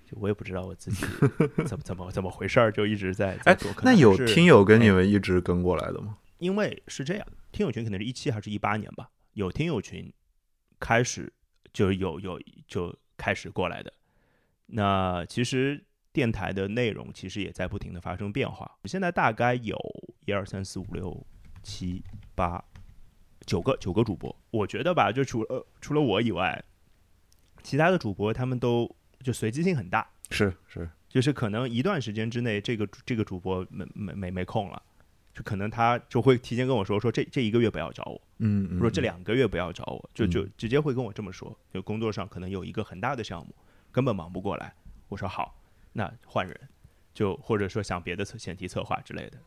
[0.10, 1.06] 就我也不知道我自己
[1.68, 6.18] 怎么怎么怎么回事儿，就一直在在哎那有听友跟你们一直跟过来的吗？
[6.40, 10.12] 因为是这样，听友群可能是一七还是一八年吧，有听友群
[10.80, 11.32] 开始
[11.72, 13.94] 就有有就开始过来的。
[14.66, 18.80] 那其实电台的内容其实也在不停的发生变化。
[18.86, 19.78] 现在大概有
[20.26, 21.26] 一二三四五六
[21.62, 22.64] 七八
[23.46, 26.64] 九个九个主播，我觉得吧，就除了、除了我以外，
[27.62, 30.08] 其他的主播他们都就随机性很大。
[30.32, 34.82] 是是，就是可能一段时间之内，这个这个主播没没没没空了，
[35.34, 41.58] 就可能他就会提前跟我说，说这这一个月不要找我，嗯，说这两个月不要找我，就就嗯直接会跟我这么说。
[41.74, 43.56] 就工作上可能有一个很大的项目，
[43.92, 44.74] 根本忙不过来。
[45.08, 45.60] 我说好，
[45.94, 46.56] 那换人，
[47.14, 49.38] 就或者说想别的策选题策划之类的，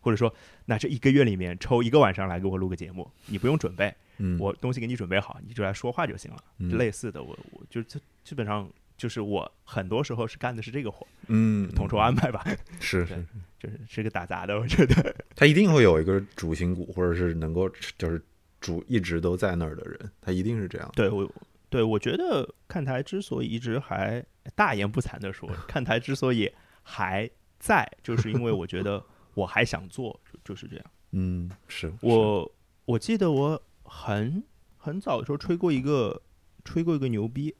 [0.00, 6.44] 或者说那这一个月里面抽一个晚上来给我录个节目，你不用准备，嗯我东西给你准备好，你就来说话就行了。
[6.58, 8.68] 嗯类似的，我我就这基本上
[9.02, 12.40] 就是我很多时候是干的是这个活，嗯统筹安排吧，
[12.78, 13.26] 是是，
[13.58, 15.12] 就是是个打杂的，我觉得。
[15.34, 18.22] 他一定会有一个主心骨，或者是能够就是
[18.60, 20.88] 主一直都在那儿的人，他一定是这样。
[20.94, 21.28] 对我，
[21.68, 26.48] 对我觉得看台之所以一直还大言不惭的说，看台之所以
[26.84, 30.86] 还在，就是因为我觉得我还想做，就就是这样。
[31.10, 32.52] 嗯，是我
[32.84, 34.44] 我记得我很
[34.76, 36.22] 很早的时候吹过一个
[36.64, 37.52] 吹过一个牛逼，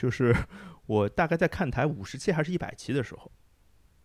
[0.00, 0.34] 就是
[0.86, 3.30] 我大概在看台五十期还是一百期的时候，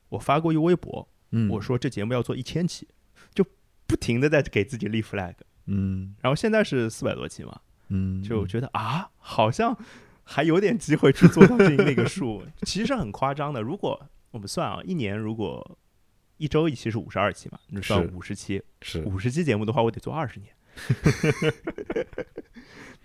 [0.09, 2.85] 我发过一微博，嗯，我说这节目要做一千期，
[3.33, 3.45] 就
[3.87, 5.35] 不停的在给自己立 flag。
[5.67, 9.73] 嗯然后现在是四百多期嘛，嗯，就觉得啊，好像
[10.25, 13.61] 还有点机会去做到这那个数， 其实是很夸张的。
[13.61, 15.77] 如果我们算啊，一年如果
[16.35, 20.53] 一周一期是五十二期嘛，你算是五十期，是五十期节目的话，我得做二十年，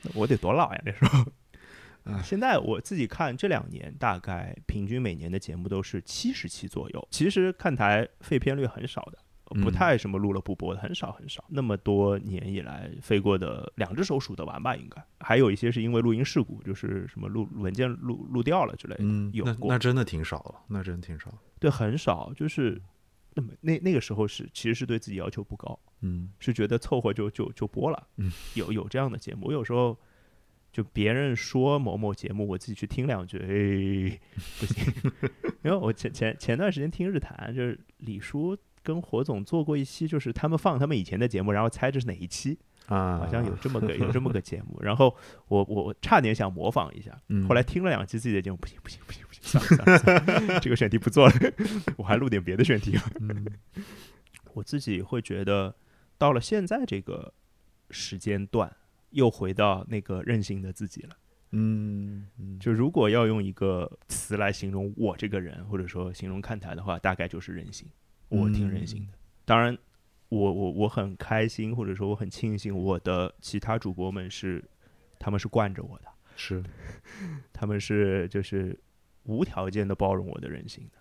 [0.02, 0.82] 那我得多老呀？
[0.84, 1.26] 那时候唉。
[2.22, 7.08] 现在我自己看这两年，大概平均每年的节目都是七十期左右。
[7.10, 9.18] 其实看台废片率很少的，
[9.62, 11.44] 不嗯太什么录了不播的，很少很少。
[11.48, 14.74] 那么多年以来飞过的，两只手数得完吧？
[14.76, 19.04] 应该还有一些是因为录音事故，就是什么录文件录录掉了之类的。
[19.04, 21.32] 嗯，有过那真的挺少了，那真挺少。
[21.58, 22.80] 对，很少，就是
[23.34, 28.08] 那么那那个时候是其实是对自己要求不高，嗯是觉得凑合就就就播了。
[28.16, 29.98] 嗯，有有这样的节目，我有时候
[30.72, 34.18] 就别人说某某节目，我自己去听两句， 哎，
[34.58, 34.92] 不行。
[35.64, 44.78] 因为我前前前段时间听日坛，就是李叔跟火总做过一期，就是他们放他们以前的节目，然后猜这是哪一期，啊，好像有这么个 有这么个节目。
[44.80, 45.14] 然后
[45.48, 51.34] 我我我差点想模仿一下，嗯后来听了两期自己的节目，不行不行不行不行，算了算了算了，这个选题不做了，
[51.98, 53.10] 我还录点别的选题吧。
[53.20, 53.44] 嗯
[54.54, 55.76] 我自己会觉得，
[56.18, 57.32] 到了现在这个
[57.90, 58.74] 时间段，
[59.10, 61.16] 又回到那个任性的自己了。
[61.52, 67.88] 嗯嗯就如果要用一个词来形容我这个人，或者说形容看台的话，大概就是任性。
[68.28, 69.12] 我挺任性的。
[69.44, 69.76] 当然，
[70.28, 74.64] 我我我很开心，或者说我很庆幸，我的其他主播们是
[75.18, 76.04] 他们是惯着我的，
[76.36, 76.62] 是
[77.52, 78.78] 他们是就是
[79.24, 80.98] 无条件的包容我的任性的。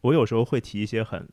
[0.00, 1.28] 我有时候会提一些很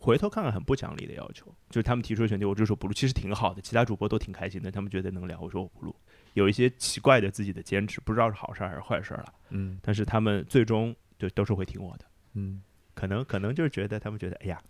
[0.00, 5.94] 回头看看很不讲理的要求，就是他们提出的选题，我就说不录，其实挺好的，其他主播都挺开心的，他们觉得能聊，我说我不录。
[6.34, 12.04] 有一些奇怪的自己的坚持，不知道是好事儿还是坏事儿了，嗯但是他们最终就都是会听我的。
[12.34, 12.62] 嗯，
[12.94, 14.60] 可能可能就是觉得他们觉得，哎呀，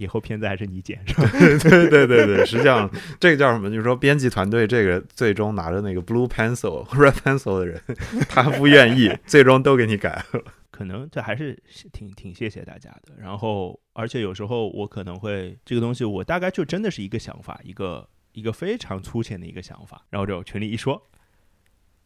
[0.00, 1.28] 以后片子还是你剪是吧？
[1.62, 3.70] 对对对对，实际上这个叫什么？
[3.70, 7.80] 就是说编辑团队这个最终拿着那个 blue pencil、 red pencil 的人，
[8.28, 10.42] 他不愿意，最终都给你改了。
[10.70, 13.12] 可能这还是挺挺谢谢大家的。
[13.20, 21.02] 然后，而且有时候我可能会这个东西，我大概就真的是一个想法，一个一个非常粗浅的一个想法，然后就群里一说，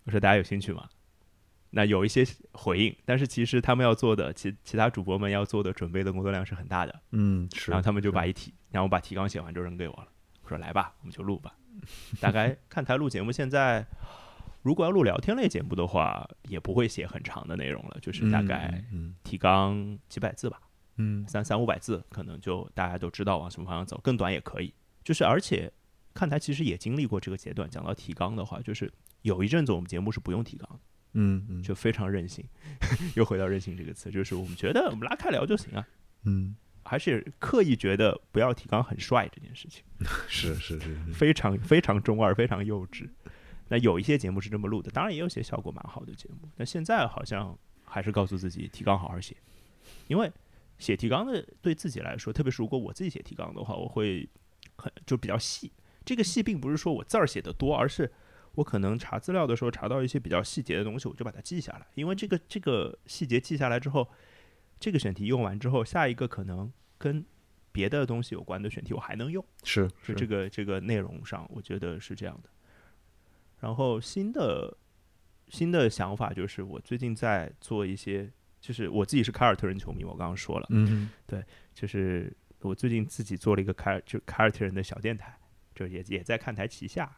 [0.04, 0.88] 我说大家有兴趣吗？
[1.76, 7.00] 那有一些回应，但是其实他们要做的，其其他主播们要做的准备的工作量是很大的。
[7.10, 10.08] 嗯，是然后他们就把一提，然后把提纲写完就扔给我了，
[10.42, 11.54] 我说来吧，我们就录吧。
[12.20, 13.84] 大概看台录节目，现在
[14.62, 20.60] 如果要录聊天类节目的话，也不会写很长的内容了，就是大概嗯提纲几百字吧，
[20.98, 24.72] 嗯三三五百字，可能就大家都知道往什么方向走，更短也可以。
[25.02, 25.70] 就是而且
[26.14, 27.68] 看台其实也经历过这个阶段。
[27.68, 28.90] 讲到提纲的话，就是
[29.22, 30.78] 有一阵子我们节目是不用提纲的，
[31.14, 32.44] 嗯嗯，就非常任性。
[33.16, 35.86] 又回到任性这个词，就是我们觉得我们拉开聊就行啊。
[36.24, 36.54] 嗯
[36.86, 39.82] 还是刻意觉得不要提纲很帅这件事情，
[40.28, 43.08] 是是是是，非常非常中二，非常幼稚。
[43.68, 46.46] 那有一些节目是这么录的，当然也有些效果蛮好的节目。
[46.54, 49.34] 但现在好像还是告诉自己提纲好好写，
[50.08, 50.30] 因为
[50.78, 54.28] 写提纲的对自己来说，特别是如果我自己写提纲的话，我会
[54.76, 55.72] 很就比较细。
[56.04, 58.12] 这个细并不是说我字儿写的多，而是
[58.54, 61.86] 我可能查资料的时候查到一些比较细节的东西，我就把它记下来。
[61.94, 64.08] 因为这个这个细节记下来之后，
[64.78, 67.24] 这个选题用完之后，下一个可能跟
[67.72, 69.44] 别的东西有关的选题我还能用。
[69.64, 72.48] 是就这个这个内容上，我觉得是这样的。
[73.60, 74.76] 然后新的
[75.48, 85.36] 新的想法就是，我最近在做一些，就是我自己是凯尔特人球迷，我刚刚说了，嗯对就是我最近自己做了一个凯尔就凯尔特人的小电台，
[85.74, 87.10] 就也也在看台旗下、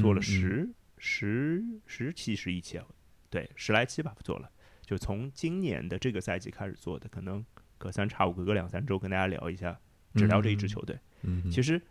[0.00, 0.68] 做了嗯十
[1.04, 2.86] 十十期十一期啊，
[3.28, 4.48] 对，十来期吧做了，
[4.82, 7.44] 就从今年的这个赛季开始做的，可能
[7.76, 9.76] 隔三差五隔个两三周跟大家聊一下，
[10.14, 10.96] 只聊这一支球队。
[11.22, 11.82] 嗯，其实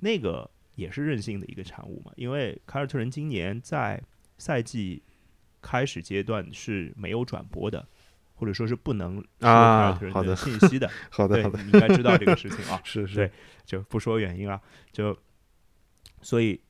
[0.00, 4.02] 那个也是任性的一个产物嘛，因为凯尔特人今年在
[4.36, 5.02] 赛季
[5.62, 7.88] 开始阶段是没有转播的，
[8.34, 10.86] 或者说是不能啊尔特人好的信息的。
[10.86, 13.30] 对，好的好的，你应该知道这个事情啊， 是是对
[13.64, 14.60] 就不说原因了，
[14.92, 15.18] 就
[16.20, 16.60] 所以。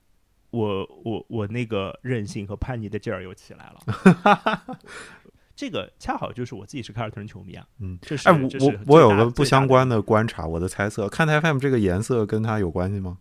[0.58, 4.76] 我我我那个任性和叛逆的劲儿又起来了，
[5.54, 13.18] 这个恰好就是我自己是凯尔特人球迷啊，嗯，这是哎，我我我有个不相关的观察，我的猜测，看台 FM 这个颜色跟它有关系吗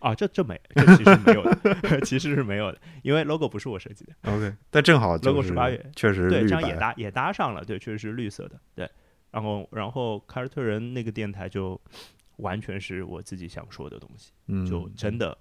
[0.00, 4.12] 啊，这这没，这其实没有的， 其实是没有的，因为 logo 不是我设计的。
[4.24, 8.90] ？OK，但正好 logo 是18月确实对，这样也搭也搭上了，对，确实是绿色的，对。
[9.30, 11.80] 然后，然后凯尔特人那个电台就
[12.36, 15.36] 完全是我自己想说的东西，嗯，就真的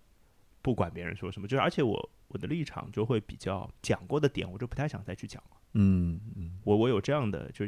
[0.62, 5.58] 不管别人说什么，就是而且我我的立场就会比较讲过的点，我就不太想再去讲了。
[5.74, 7.65] 嗯嗯我我有这样的就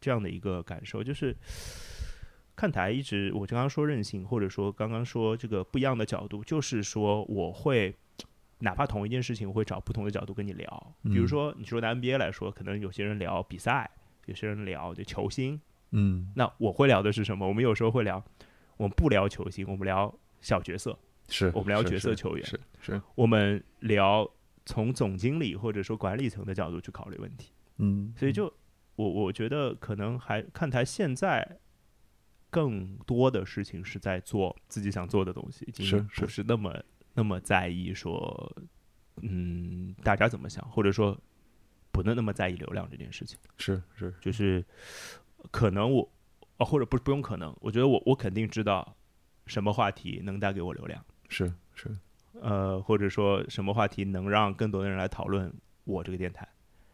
[0.00, 1.36] 这样的一个感受，就是
[2.54, 7.94] 看台一直我刚刚说任性，或者说刚刚说这个不一样的角度，就是说我会
[8.58, 10.94] 哪怕同一件事情，我会找不同的角度跟你聊。
[11.02, 13.90] 比如嗯说你说拿 NBA 来说，可能有些人聊比赛，
[14.26, 15.60] 有些人聊就球星，
[15.90, 17.46] 嗯，那我会聊的是什么？
[17.46, 18.22] 我们有时候会聊，
[18.76, 20.98] 我们不聊球星，我们聊小角色，
[21.28, 24.28] 是我们聊角色球员是是，我们聊
[24.64, 27.52] 从总经理或者说管理层的角度去考虑问题。
[27.78, 28.52] 嗯，所以就
[28.94, 31.58] 我我觉得可能还看台现在
[32.48, 38.56] 更多的事情是在做自己想做的东西，已是经不是那么那么在意说，
[39.22, 41.18] 嗯，大家怎么想，或者说
[41.92, 43.38] 不能那么在意流量这件事情。
[43.58, 44.64] 是是，就是
[45.50, 46.10] 可能我
[46.58, 48.96] 哦，或者不不用可能，我觉得我我肯定知道
[49.46, 51.96] 什么话题能带给我流量，是是，
[52.40, 55.52] 呃，或者说什么话题能让更多的人来讨论
[55.84, 56.46] 我这个电台。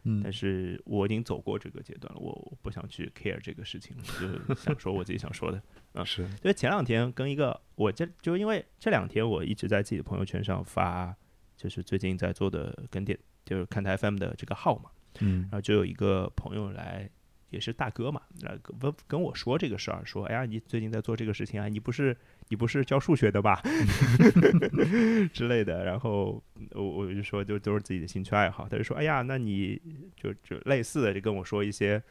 [0.05, 5.61] 嗯但是我已经走过这个阶段了，我我不想去 care 这个事情，我就 想说我自己想说的。
[5.93, 11.15] 啊是，因为前两天跟一个我这就因为这两天我一直在自己的朋友圈上发，
[11.55, 14.89] 就是最近在做的跟电就是看台 FM 的这个号嘛，
[15.21, 17.09] 嗯然后就有一个朋友来，
[17.53, 22.17] 也是大哥嘛，来跟跟我说这个事儿，说哎呀你最近在做这个事情啊，你不是
[22.49, 23.61] 你不是教数学的吧
[25.31, 29.79] 之类的，然后我我就说就都是自己的兴趣爱好，他就说哎呀那你
[30.17, 32.01] 就就类似的就跟我说一些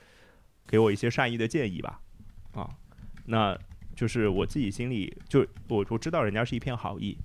[0.66, 2.00] 给我一些善意的建议吧，
[2.54, 2.70] 啊，
[3.26, 3.58] 那
[3.96, 7.18] 就是我自己心里就我我知道人家是一片好意。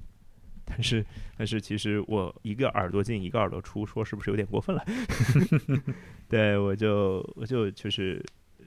[0.69, 1.05] 但是，
[1.37, 4.83] 但是其实我一个耳朵进一个耳朵出，说是不是有点过分了？
[6.29, 8.23] 对我就我就就是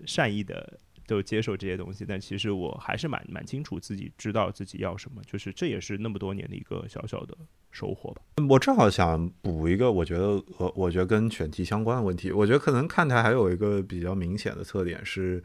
[0.07, 7.37] 善意的就接受这些东西，但其实我还是蛮蛮清楚自己知道自己要什么，就是这也是那么多年的一个小小的
[7.71, 8.23] 收获吧。
[8.49, 12.31] 我正好想补一个，我觉得和我觉得跟选题相关的问题。
[12.31, 15.43] 我觉得可能看台还有一个比较明显的特点是，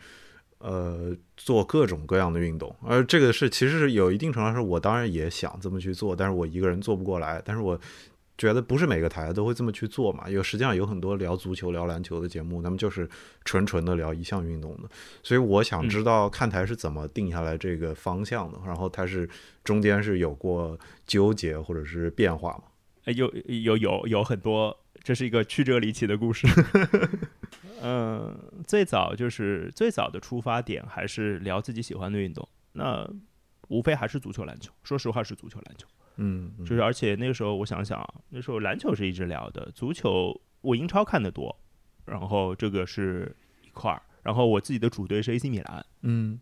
[0.60, 7.42] 呃，做各种各样的运动，而这个是其实是有一定程度上是我当然也想这么去做，但是我一个人做不过来。
[7.44, 7.80] 但是我
[8.38, 13.10] 觉得不是每个台都会这么去做嘛，有实际上有很多聊足球、聊篮球的节目，那么就是
[13.44, 14.90] 纯纯的聊一项运动的。
[15.24, 19.30] 所以我想知道看台是怎么定下来这个方向的，然后它是
[19.64, 22.64] 中间是有过纠结或者是变化吗？
[23.06, 26.48] 呃有有有有很多，这是一个曲折离奇的故事。
[27.82, 33.08] 嗯， 最早就是最早的出发点还是聊自己喜欢的运动，那
[33.68, 34.72] 无非还是足球、篮球。
[34.84, 35.88] 说实话是足球、篮球。
[36.18, 36.66] 嗯，嗯。
[36.66, 41.56] 就是而且那个时候我想想啊，那时候篮球是一直聊的，足球我英超看的多，
[42.06, 46.40] 然后这个是一块儿，然后我自己的主队是 AC 米兰，嗯。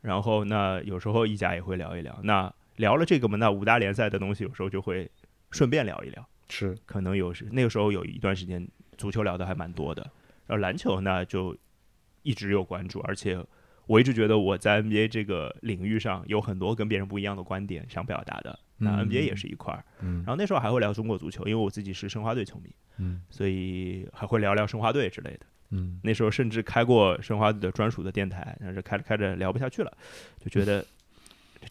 [0.00, 5.10] 然后那有时候意甲也会聊一聊，那聊了这个嘛，那五大联赛的东西有时候就会
[5.50, 6.74] 顺便聊一聊，是。
[6.86, 10.02] 可能有时那个时候有一段时间足球聊的还蛮多的，
[10.46, 11.54] 然后篮球呢就
[12.22, 13.44] 一直有关注，而且
[13.86, 19.84] 我一直觉得我在 NBA 这个领域上有很多跟别人不一样的观点想表达的，那嗯 NBA 也是一块儿。
[20.00, 25.46] 嗯然后那时候还会聊中国足球，因为我自己是申花队球迷，嗯所以还会聊聊申花队之类的。
[25.72, 29.92] 嗯那时候甚至开过申花队的专属的电台，但是开着开着聊不下去了，
[30.42, 30.84] 就觉得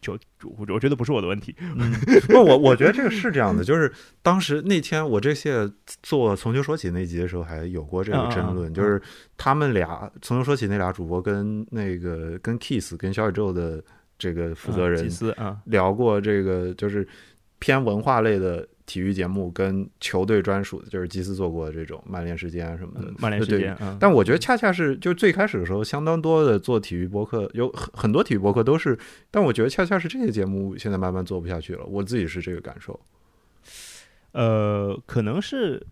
[0.00, 0.12] 就
[0.44, 1.52] 我我觉得不是我的问题，
[2.28, 3.92] 不，我我觉得这个是这样的，就是
[4.22, 5.70] 当时那天我这些
[6.02, 9.02] 做从球说起那集的时候，还有过这个争论，就是
[9.36, 13.84] 他们俩从球说起那俩主播跟那个跟 Kiss 跟小宇宙的
[14.20, 15.10] 这个负责人
[15.64, 17.08] 聊过这个，就是
[17.58, 28.98] 偏文化类的体育节目跟球队专属的，就是基斯做过的这种曼联时间啊什么的嗯，曼联时间，嗯，但我觉得恰恰是就最开始的时候，相当多的做体育博客，有很很多体育博客都是，
[29.30, 32.98] 但我觉得恰恰是这些节目现在慢慢做不下去了，我自己是这个感受。
[34.32, 35.84] 呃，可能是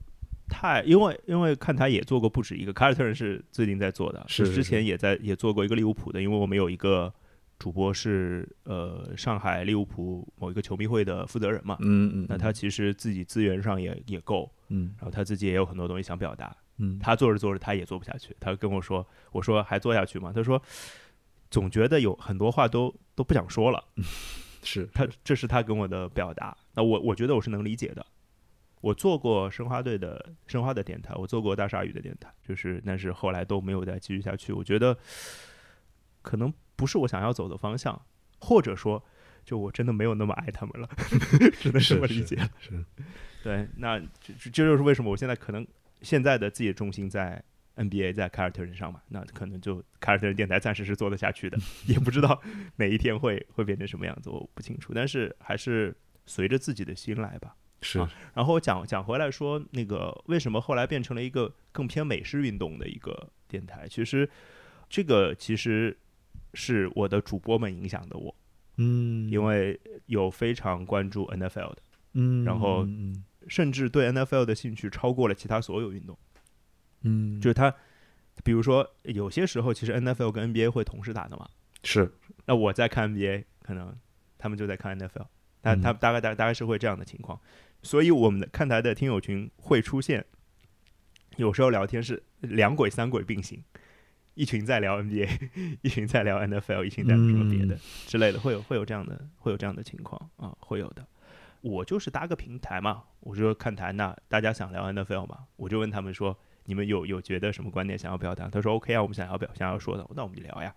[0.48, 7.12] 太，因为因为看他也做过不止一个，凯尔特人是最近在做的，是是之前也在也做过一个利物浦的，因为我们有一个
[7.59, 20.32] 主播是呃上海利物浦某一个球迷会的负责人嘛，嗯嗯，那他其实自己资源上也也够，嗯然后他自己也有很多东西想表达，嗯他做着做着他也做不下去，他跟我说，我说还做下去吗？
[20.32, 20.62] 他说
[21.50, 23.84] 总觉得有很多话都都不想说了，
[24.62, 28.06] 是他这是他跟我的表达，那我我觉得我是能理解的。
[28.80, 34.52] 我做过申花队的申花的电台，我做过大鲨鱼的电台，就是但是后来都没有再继续下去。
[34.52, 34.96] 我觉得
[36.28, 37.98] 可能不是我想要走的方向，
[38.38, 39.02] 或者说
[39.46, 40.86] 就我真的没有那么爱他们了，
[41.58, 42.36] 只能这么理解。
[42.60, 42.84] 是
[43.42, 45.66] 对，那这这这就是为什么我现在可能
[46.02, 47.42] 现在的自己的重心在
[47.76, 51.56] NBA 在凯尔特人上嘛，那可能就凯尔特人电台暂时是做得下去的，
[51.86, 52.38] 也不知道
[52.76, 54.92] 哪一天会会变成什么样子，我不清楚。
[54.94, 57.56] 但是还是随着自己的心来吧。
[57.80, 63.88] 是啊然后讲讲回来说，那个为什么后来变成了一个更偏美式运动的一个电台？
[63.88, 64.28] 其实
[64.90, 65.96] 这个其实
[66.55, 68.34] 是我的主播们影响的我，
[68.76, 69.28] 嗯。
[69.30, 71.78] 因为有非常关注 NFL 的。
[72.14, 76.18] 嗯然后嗯甚至对 NFL 的兴趣超过了其他所有运动。
[77.03, 77.40] 嗯。
[77.40, 77.74] 就是他，
[78.42, 81.49] 比如说有些时候其实 NFL 跟 NBA 会同时打的嘛，
[81.84, 82.12] 是。
[82.46, 83.96] 那我在看 NBA，可能
[84.36, 85.26] 他们就在看 NFL，
[85.62, 85.80] 他嗯。
[85.80, 87.40] 他大概大大概是会这样的情况，
[87.82, 90.24] 所以我们的看台的听友群会出现，
[91.36, 93.62] 有时候聊天是两轨三轨并行。
[94.39, 95.51] 一群在聊 NBA，
[95.82, 101.05] 一群在聊 NFL，一群在聊什么别的、嗯之类的，会有会有这样的会有这样的情况啊，会有的。
[101.61, 108.49] 我就是搭个平台嘛，我就看台，那大家想聊 NFL 嘛，我就问他们说，你们有有觉得什么观点想要表达？
[108.49, 110.72] 他说 OK 啊，我们想要表想要说的，那我们就聊呀。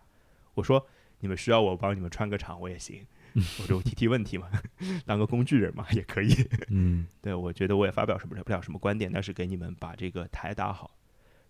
[0.55, 0.83] 我说
[1.19, 3.05] 你们需要我帮你们串个场，我也行，
[3.61, 4.49] 我就提提问题嘛，
[5.05, 6.33] 当个工具人嘛也可以。
[6.69, 10.97] 嗯对，我觉得我也发表什么不了什么观点，但是给你们把这个台打好。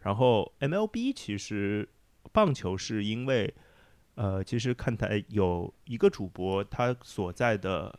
[0.02, 1.88] 然后 MLB 其实
[2.32, 3.54] 棒球是因为，
[4.16, 7.94] 呃，其实看台有一个主播，他所在的，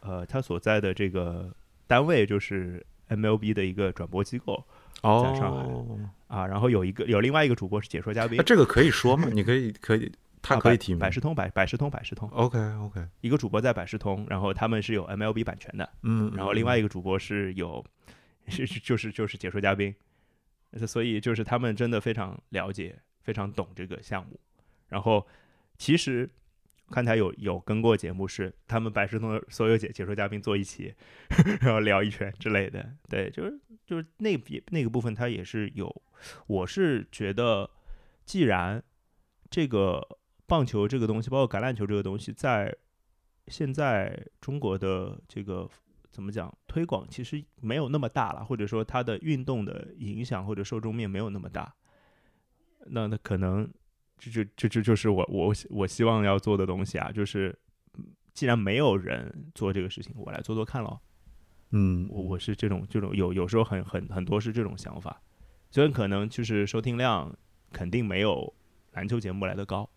[0.00, 1.54] 呃，他所在的这个
[1.86, 4.64] 单位就是 MLB 的一个转播机构
[5.02, 5.62] 在上海。
[5.64, 5.98] 哦，
[6.28, 6.46] 啊。
[6.46, 8.36] 然后有一个有另外一个主播是解说嘉宾。
[8.36, 9.28] 那，这个可以说吗？
[9.32, 10.98] 你可以可以，他可以提名。
[10.98, 11.10] 百。
[11.10, 17.84] 事通百百事通百事通，OK OK，一个主播在百事通，然后他们是有 MLB 版权的，嗯，然后另外一个主播是有，
[18.48, 19.94] 是是就是就是解说嘉宾，
[20.86, 24.38] 所以就是他们真的非常了解，非常懂这个项目。
[24.88, 25.26] 然后
[25.78, 26.28] 其实
[26.90, 30.94] 看台有有跟过节目，是他们百事通的所有解解说嘉宾坐一起，
[31.62, 32.94] 然后聊一圈之类的。
[33.08, 34.36] 对，就是就是那
[34.70, 36.02] 那个部分，它也是有。
[36.46, 37.70] 我是觉得，
[38.24, 38.82] 既然
[39.48, 40.06] 这个
[40.46, 42.76] 棒球这个东西，包括橄榄球这个东西，在
[43.46, 45.68] 现在中国的这个
[46.10, 51.72] 怎么讲推广其实没有那么大了，或者说它的运动的影响或者受众面没有那么大，
[52.86, 53.70] 那那可能
[54.18, 57.56] 这这这这就是我我我希望要做的东西啊，就是
[57.98, 61.00] 嗯既然没有人做这个事情，我来做做看咯。
[61.72, 65.20] 嗯，我我是这种这种有有时候很很很多是这种想法，
[65.70, 67.32] 虽然可能就是收听量
[67.72, 68.52] 肯定没有
[68.92, 69.88] 篮球节目来的高，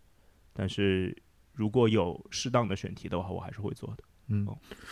[0.53, 1.17] 但是
[1.51, 4.03] 如果有适当的选题的话，我还是会做的。
[4.27, 4.47] 嗯，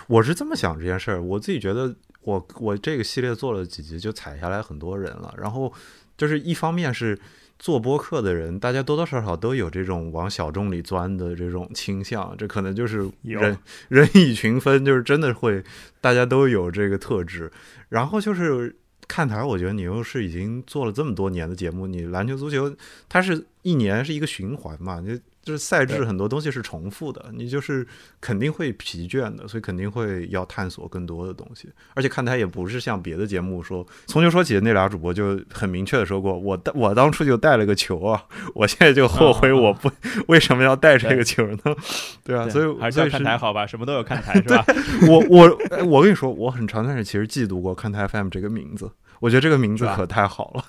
[0.07, 5.71] 我是这么想这件事儿，我自己觉得我我这个系列做了几集就踩下来很多人了，然后
[6.17, 7.17] 就是一方面是
[7.62, 13.57] 做播客的人，大家多多少少都有这种往小众里钻的这种倾向，这可能就是人
[13.88, 15.64] 人以群分，就是真的会
[16.01, 17.49] 大家都有这个特质，
[17.88, 18.76] 然后就是。
[19.07, 22.74] 看台，我觉得你又是已经做了这么多年的节目，你篮球、足球，
[23.09, 25.12] 它是一年是一个循环嘛，就
[25.43, 27.85] 就是赛制很多东西是重复的，你就是
[28.19, 31.69] 肯定会疲倦的，所以肯定会要探索更多的东西。
[31.93, 38.23] 而且看台也不是像别的节目说，从球说起那俩主播就很明确的说过，我带我当初就带了个球啊，
[38.53, 39.91] 我现在就后悔我不、
[40.27, 41.75] 为什么要带这个球呢？
[42.23, 44.63] 对啊，所以还是要看台好吧，什么都有看台是吧？
[45.07, 48.91] 我我哎我跟你说，我很长段时间其实嫉妒过看台 FM 这个名字，
[49.22, 50.65] 我觉得这个名字可太好了，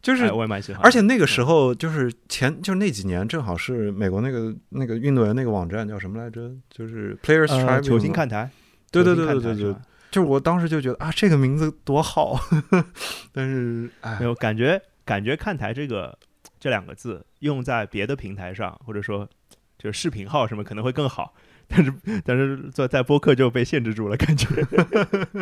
[0.00, 6.50] 就是哎我也蛮喜欢，而且那个时候就是前就是那几年，正好是美国那个那个运动员那个网站叫什么来着？
[6.70, 8.48] 就是 Players 呃 Tribune 球星看台，
[8.92, 9.74] 对对对对对对
[10.08, 12.38] 就是我当时就觉得啊，这个名字多好，
[13.34, 16.16] 但是哎没，有感觉，感觉看台这个
[16.60, 19.28] 这两个字用在别的平台上，或者说
[19.76, 21.34] 就是视频号什么可能会更好，
[21.68, 21.92] 但是
[22.24, 24.46] 但是在在播客就被限制住了，感觉。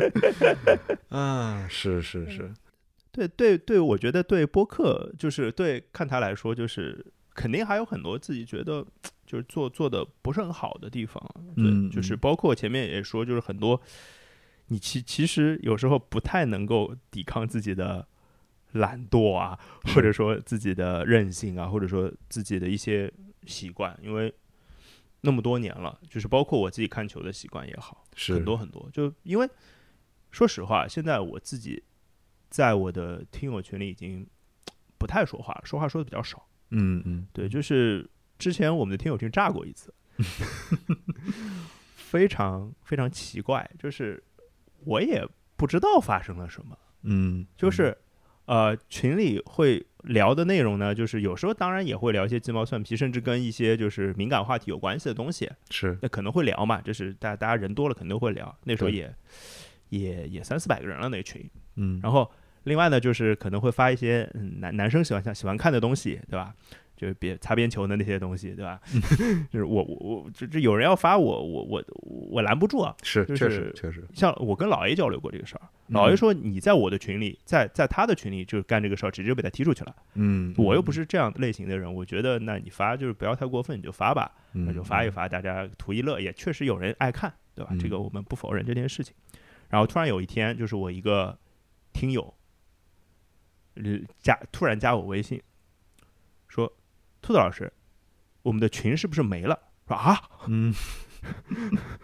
[1.11, 2.53] 啊，是是是，
[3.13, 7.05] 对对对，我觉得对播客就是对看台来说，就是
[7.35, 8.85] 肯定还有很多自己觉得
[9.27, 11.23] 就是做做的不是很好的地方。
[11.55, 13.81] 对，嗯就是嗯包括前面也说，就是很多
[14.69, 18.07] 你其其实有时候不太能够抵抗自己的
[18.73, 19.59] 懒惰啊，
[19.95, 23.13] 或者说自己的任性啊，或者说自己的一些
[23.47, 24.33] 习惯，因为
[25.25, 28.89] 那么多年了，就是包括我自己看球的习惯也好，是很多很多。
[28.93, 29.49] 就因为
[30.31, 31.83] 说实话，现在我自己
[32.51, 34.27] 在我的听友群里已经
[34.99, 36.47] 不太说话了，说话说的比较少。
[36.71, 38.09] 嗯嗯，对，就是
[38.39, 39.95] 之前我们的听友群炸过一次，
[41.97, 44.23] 非常非常奇怪，就是
[44.85, 47.97] 我也不知道发生了什么，嗯，就是
[48.45, 55.99] 呃群里会聊的内容呢，就是有时候当然也会聊一些鸡毛蒜皮，甚至跟一些就是敏感话题有关系的东西，是。
[56.03, 59.13] 那可能会聊嘛，就是大大家人多了肯定会聊，那时候也
[59.89, 62.31] 也也三四百个人了那群，嗯，然后
[62.65, 66.55] 另外呢，就是可能会发一些嗯男男生喜欢看喜欢看的东西，对吧？
[66.97, 68.81] 就是别擦边球的那些东西，对吧？
[69.51, 71.85] 就是我我我这这有人要发我，我我
[72.31, 72.95] 我拦不住啊。
[73.03, 79.95] 是确就是实确实，像我跟老 A 交流过这个事儿，老 A 说你在我的群里，在在他的群里就干这个事儿，直接就被他踢出去了。
[80.15, 87.71] 嗯，我又不是这样类型的人，我觉得那你发就是不要太过分，你就发吧，嗯，那就发一发，大家图一乐，也确实有人爱看，对吧？
[87.73, 89.15] 嗯这个我们不否认这件事情。
[89.69, 91.37] 然后突然有一天，就是我一个
[91.93, 92.33] 听友，
[93.75, 93.83] 呃
[94.21, 95.43] 加突然加我微信，
[96.49, 96.73] 说
[97.25, 97.73] ：“兔子老师，
[98.43, 99.59] 我们的群是不是没了？”
[99.89, 100.75] 说啊，嗯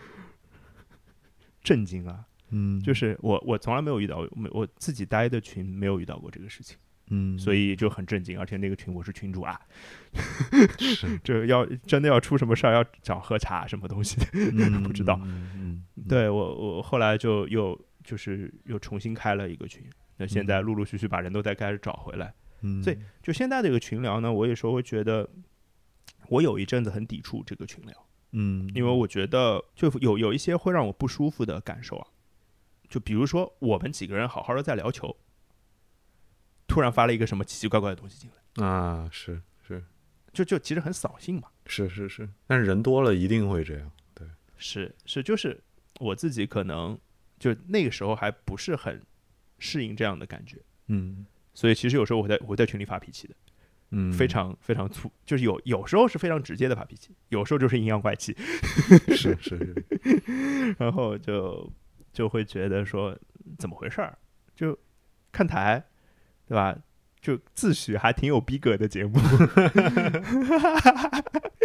[1.62, 2.24] 震惊啊！
[2.48, 6.78] 嗯，就是我我从来没有遇到，没我自己待的群没有遇到过这个事情，
[7.10, 8.40] 嗯，所以就很震惊。
[8.40, 9.60] 而且那个群我是群主啊，
[10.80, 14.26] 是这要真的要出什么事儿，要找喝茶什么东西的。
[14.32, 19.84] 嗯 不知道嗯嗯，嗯，对我，我后来就又就是又重新开了一个群，
[20.16, 22.32] 那现在陆陆续续把人都在开始找回来。
[22.62, 25.28] 嗯，所以就现在这个群聊呢，我有时候会觉得，
[26.28, 32.06] 我有一阵子很抵触这个群聊，嗯，因为我觉得就有有一些会让我不舒服的感受啊，
[32.88, 35.16] 就比如说我们几个人好好的在聊球，
[36.66, 39.84] 突然发了一个什么奇奇怪怪的东西进来，啊，是是
[40.32, 41.48] 就就其实很扫兴嘛。
[41.66, 43.90] 是是是，但是人多了一定会这样。
[44.14, 45.60] 对是是，就是
[45.98, 46.98] 我自己可能
[47.38, 49.00] 就那个时候还不是很
[49.58, 50.58] 适应这样的感觉，
[50.88, 51.24] 嗯
[51.54, 53.34] 所以其实有时候我在我在群里发脾气的，
[53.90, 58.36] 嗯，非常非常粗，就是有有时候是非常直接的发脾气，有时候就是阴阳怪气，
[59.08, 59.84] 是是是，
[60.78, 61.72] 然后就
[62.12, 63.16] 就会觉得说
[63.58, 64.16] 怎么回事儿，
[64.54, 64.78] 就
[65.32, 65.84] 看台
[66.46, 66.76] 对吧？
[67.20, 69.12] 就自诩还挺有逼格的节目，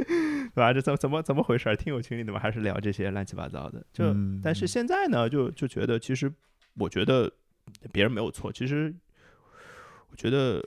[0.04, 0.74] 对吧？
[0.74, 1.76] 这怎怎么怎么回事儿？
[1.78, 3.82] 听友群里怎么还是聊这些乱七八糟的？
[3.94, 6.30] 就、嗯但是现在呢，就就觉得其实
[6.74, 7.32] 我觉得
[7.94, 8.94] 别人没有错，其实
[10.16, 10.63] 觉得。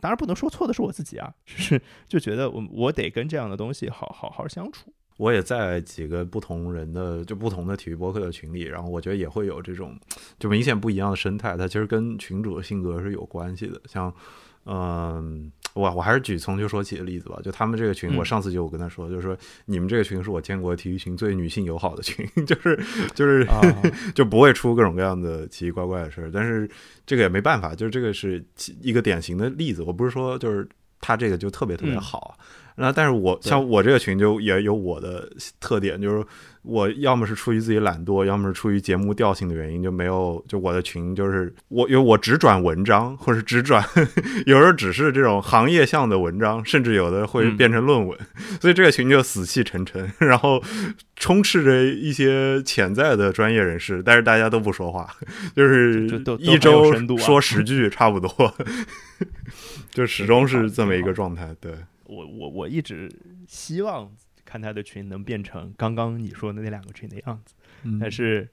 [0.00, 4.92] 当然不能说错的是我自己啊，就是就觉得我我得跟这样的东西好好好相处。
[5.16, 9.98] 我也在几个不同人的就不同的体育博客的群里，然后我觉得也会有这种
[10.38, 13.80] 就明显不一样的生态，它其实跟群主的性格是有关系的。
[13.86, 14.14] 像，
[14.66, 22.80] 嗯、我我还是举从球说起的例子吧，就他们这个群，嗯我上次就我跟他说，就是说你们这个群是我见过体育群最女性友好的群， 就是
[23.14, 23.60] 就是啊，
[24.14, 26.30] 就不会出各种各样的奇奇怪怪的事儿。
[26.32, 26.68] 但是
[27.04, 28.44] 这个也没办法，就是这个是
[28.80, 29.82] 一个典型的例子。
[29.82, 30.66] 我不是说就是
[31.04, 32.00] 他这个就特别特别嗯。
[32.00, 32.18] 好。
[32.18, 32.32] 啊。
[32.76, 35.30] 那但是我像我这个群就也有我的
[35.60, 36.26] 特点，就是
[36.62, 43.80] 我要么是出于自己懒惰，要么是出于节目调性的原因，就没有就我的群就是我因为我只转文章，或者只转
[44.46, 47.56] 有时候只是这种行业向的文章，甚至有的会嗯。
[47.56, 48.18] 变成论文，
[48.60, 50.60] 所以这个群就死气沉沉， 然后
[51.14, 55.08] 充斥着一些潜在的专业人士，但是大家都不说话，
[55.54, 56.08] 就是
[56.40, 58.28] 一周说十句差不多，
[59.94, 61.54] 就始终是这么一个状态。
[61.60, 61.74] 对，
[62.04, 63.10] 我我我一直
[63.48, 64.14] 希望
[64.44, 68.46] 看他的群能变成刚刚你说的那两个群的样子，嗯但是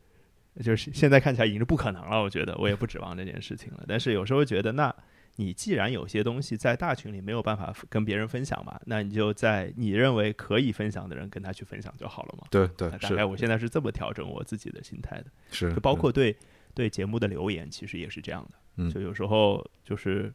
[0.62, 2.22] 就是现在看起来已经是不可能了。
[2.22, 3.84] 我觉得我也不指望这件事情了。
[3.88, 4.94] 但是有时候觉得，那
[5.38, 12.46] 你既然有些东西在大群里没有办法跟别人分享嘛，那你就在你认为可以分享的人跟他去分享就好了嘛。
[12.52, 16.36] 对对大概我现在是这么调整我自己的心态的，是，就包括对
[16.76, 18.58] 对节目的留言，其实也是这样的。
[18.78, 20.34] 嗯就有时候就是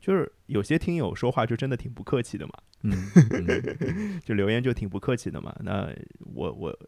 [0.00, 4.20] 就是有些听友说话就真的挺不客气的嘛，嗯嗯。
[4.24, 5.54] 就留言就挺不客气的嘛。
[5.62, 5.92] 那
[6.34, 6.78] 我我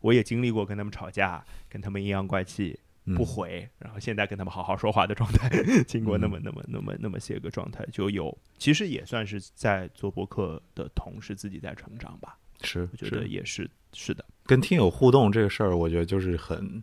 [0.00, 3.14] 我也经历过跟他们吵架，跟他们阴阳怪气嗯。
[3.14, 5.50] 不回，然后现在跟他们好好说话的状态，
[5.84, 12.38] 经过那么那么那么那么些个状态，就有其实也算是在做博客的同时自己在成长吧。
[12.62, 16.82] 是，我觉得也是是的，跟听友互动这个事儿，我觉得就是很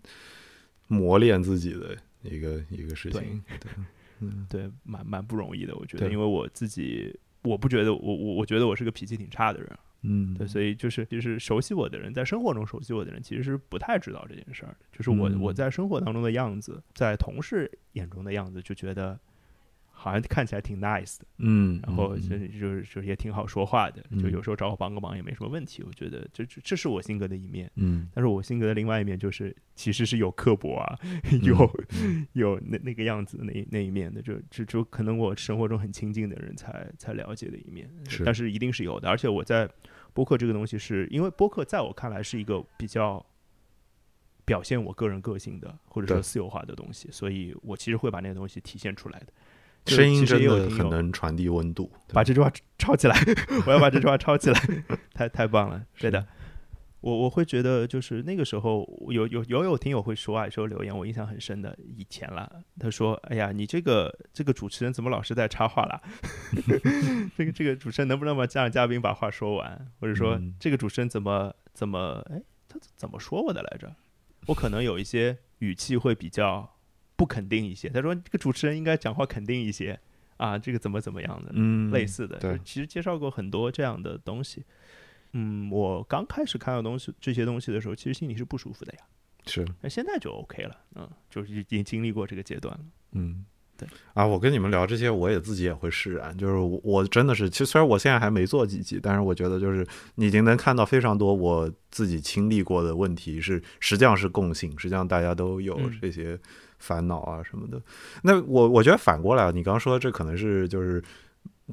[0.87, 3.41] 磨练自己的一个一个事情。
[3.59, 3.71] 对，
[4.21, 5.75] 嗯对，蛮蛮不容易的。
[5.75, 7.19] 我觉得，因为我自己。
[7.43, 14.77] 我不觉得我我我觉得我是个脾气挺差的人，嗯，对，所以就是就是熟悉我的人，在生活中熟悉我的人，其实是不太知道这件事儿。
[14.91, 19.19] 就是我、嗯我在生活当中的样子，在同事眼中的样子，就觉得
[20.01, 25.83] 好像看起来挺 nice 的，嗯，然后嗯就是就是就也挺好说话的，就嗯有时候找我帮个忙也没什么问题。
[25.83, 30.99] 我觉得这这这是我性格的一面，嗯但是我性格的另外一面就是其实是有刻薄啊，
[31.43, 31.55] 有
[32.01, 39.07] 嗯有那那个样子那那一面的，就就就可能我生活中很亲近的人才才了解的一面，是但是一定是有的。
[39.07, 39.69] 而且我在
[40.13, 43.23] 播客这个东西是，因为播客在我看来是一个比较
[44.43, 49.27] 表现我个人个性的或者说对私有化的东西，所以我其实会把那个东西体现出来的。
[49.85, 51.91] 就声音真的很能传递温度。
[52.13, 53.17] 把这句话抄起来，
[53.65, 54.59] 我要把这句话抄起来，
[55.13, 56.25] 太太棒了，对是的。
[57.01, 65.99] 我我会觉得，就是那个时候有有有有听友会说啊，说留言，我印象很深的，以前了，他说：“哎呀，你这个这个主持人怎么老是在插话啦？
[67.35, 69.87] 这个这个主持人能不能把让嘉宾把话说完？
[69.99, 73.95] 或者说、嗯这个主持人怎么怎么哎，他怎么说我的来着？
[74.45, 76.71] 我可能有一些语气会比较
[77.21, 77.87] 不肯定一些。
[77.87, 79.99] 他说这个主持人应该讲话肯定一些
[80.37, 84.63] 啊，这个怎么怎么样的，嗯，类似的，对其实介绍过很多这样的东西。
[85.33, 88.99] 嗯，我刚开始看到东西这些东西的时候，其实心里是不舒服的呀。
[89.45, 92.83] 是那现在就 OK 了，嗯，就是已经经历过这个阶段了。
[93.11, 93.45] 嗯，
[93.81, 96.37] 对啊，我跟你们聊这些，我也自己也会释然。
[96.37, 106.39] 就是我我真的是，其实虽然我现在还没做几集，但是我觉得就是你已经能看到非常多我自己经历过的问题是，实际上是共性，实际上大家都有嗯这些
[106.77, 107.81] 烦恼啊什么的。
[108.21, 111.03] 那我我觉得反过来，你刚刚说这可能是就是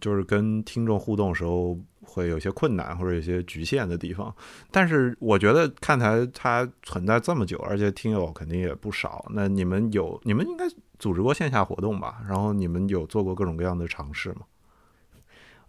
[0.00, 4.34] 就是跟听众互动的时候会有些困难或者有些局限的地方。
[4.70, 9.26] 但是我觉得看台它存在这么久，而且听友肯定也不少。
[9.34, 10.64] 那你们有你们应该
[10.98, 12.22] 组织过线下活动吧？
[12.28, 14.42] 然后你们有做过各种各样的尝试吗？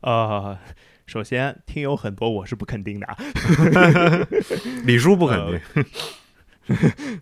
[0.01, 0.57] 呃、
[1.05, 3.17] 首先听友很多，我是不肯定的啊。
[4.85, 5.59] 李叔不肯定。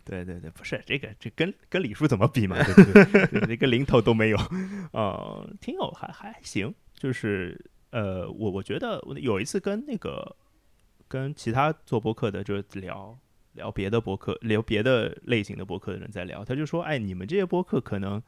[0.04, 2.58] 对对对，不是这个，这跟跟李叔怎么比嘛？
[2.64, 3.54] 对不对？
[3.56, 4.38] 一个零头都没有。
[4.92, 7.60] 呃，听友还还行，就是
[7.92, 10.36] 呃，我我觉得有一次跟那个
[11.08, 13.18] 跟其他做播客的就聊
[13.58, 18.24] 聊别的博客，聊别的类型的博客的人在聊，他就说，哎，你们这些博客可能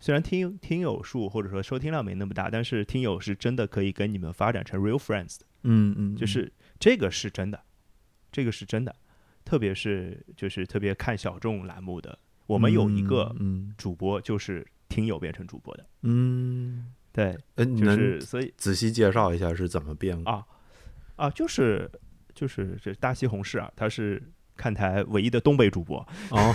[0.00, 5.44] 虽然听听友数或者说收听量没那么大，但是听友是真的可以跟你们发展成 real friends 的。
[5.64, 6.50] 嗯嗯，就是
[6.80, 7.62] 这个是真的，
[8.32, 8.96] 这个是真的。
[9.44, 13.34] 特别是就是特别看小众栏目的，我们有一个
[13.78, 20.44] 主播就是听友变成主播的，嗯，对，嗯，就是所以仔细介绍一下是怎么变啊
[21.16, 21.90] 啊，就是
[22.34, 24.22] 就是这大西红柿啊，他是
[24.58, 26.54] 看台唯一的东北主播哦，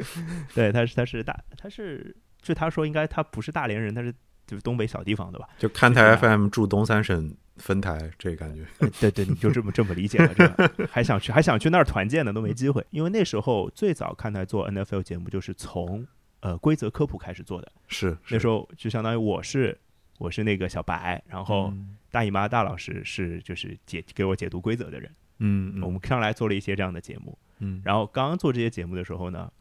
[0.54, 4.10] 对，他是他是大他是据他说应该他不是大连人，他是
[4.46, 7.36] 就是东北小地方的吧，就看台 FM 驻东三省。
[7.56, 8.64] 分台这感觉，
[8.98, 12.82] 对对，你就这么这么理解了，这个还想去还想去那儿团建呢，都没机会。
[12.88, 16.06] 因为那时候最早看台做 NFL 节目，就是从
[16.40, 17.70] 呃规则科普开始做的。
[17.86, 19.78] 是那时候就相当于我是
[20.16, 21.70] 我是那个小白，然后
[22.10, 25.10] 大姨妈大老师是就是解给我解读规则的人。
[25.40, 27.36] 嗯，我们上来做了一些这样的节目。
[27.58, 29.52] 嗯，然后刚刚做这些节目的时候呢，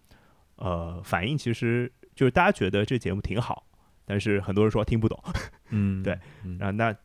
[0.56, 3.66] 呃，反应其实就是大家觉得这节目挺好，
[4.06, 5.22] 但是很多人说听不懂。
[5.72, 6.18] 嗯，对，
[6.60, 6.96] 然后那。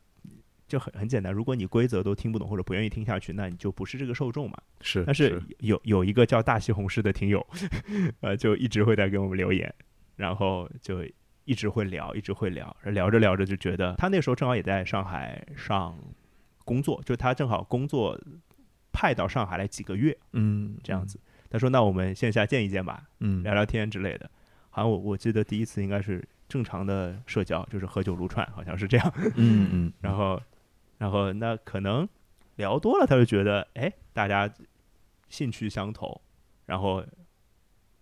[0.67, 4.57] 就很很简单，如果你规则都听不懂或者不愿意听下去，那你就不是这个受众嘛。
[4.81, 7.47] 是，但是有有一个叫大西红柿的听友，
[8.23, 9.73] 呃，就一直会在给我们留言，
[10.17, 11.05] 然后就
[11.45, 15.97] 一直会聊，一直会聊，聊着聊着就觉得他那时候正好也在上海上
[16.65, 18.19] 工作，就他正好工作
[18.95, 21.21] 派到上海来几个月，嗯，这样子。
[21.51, 24.31] 他说：“那我们线下见一见吧，嗯，聊聊天之类的。”
[24.71, 29.13] 好像我我记得第一次应该是正常的社交，就是喝酒撸串，好像是这样。
[29.35, 30.41] 嗯嗯，然后。
[30.97, 32.09] 然后那可能
[32.55, 34.51] 聊多了，他就觉得哎，大家
[35.29, 36.19] 兴趣相投，
[36.67, 37.05] 然后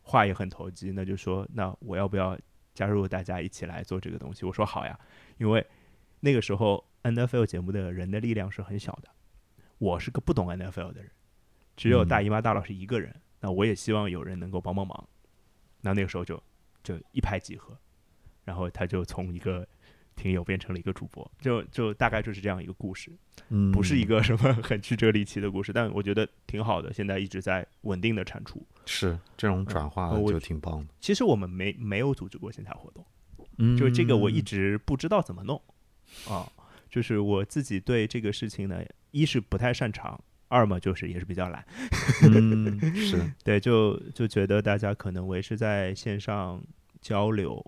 [0.03, 2.38] 话也很投机，那就说那我要不要
[2.74, 4.45] 加入大家一起来做这个东西？
[4.45, 4.97] 我说好呀，
[5.38, 5.66] 因为
[6.20, 9.09] 那个时候 N F L 节目的人的力量是很小的，
[9.83, 11.11] 我是个不懂 N F L 的人，
[11.76, 15.09] 只有大姨妈大老师一个人，那我也希望有人能够帮帮忙。
[15.80, 16.41] 那那个时候就
[16.85, 17.76] 就一拍即合，
[18.45, 19.66] 然后他就从一个。
[20.14, 23.11] 听友变成了一个主播，就就大概就是这样一个故事，
[23.49, 26.93] 嗯，不是一个什么很曲折离奇的故事，但我觉得挺好的。
[26.93, 30.93] 现在一直在稳定的产出，是这种转化就挺棒的。
[31.01, 33.03] 其实我们没没有组织过线下活动，
[33.57, 35.61] 嗯，就是这个我一直不知道怎么弄
[36.28, 36.47] 啊。
[36.93, 41.64] 就是我自己对这个事情呢，一是不太擅长，二嘛就是也是比较懒，
[42.22, 46.62] 嗯，是 对，就就觉得大家可能维持在线上
[47.01, 47.64] 交流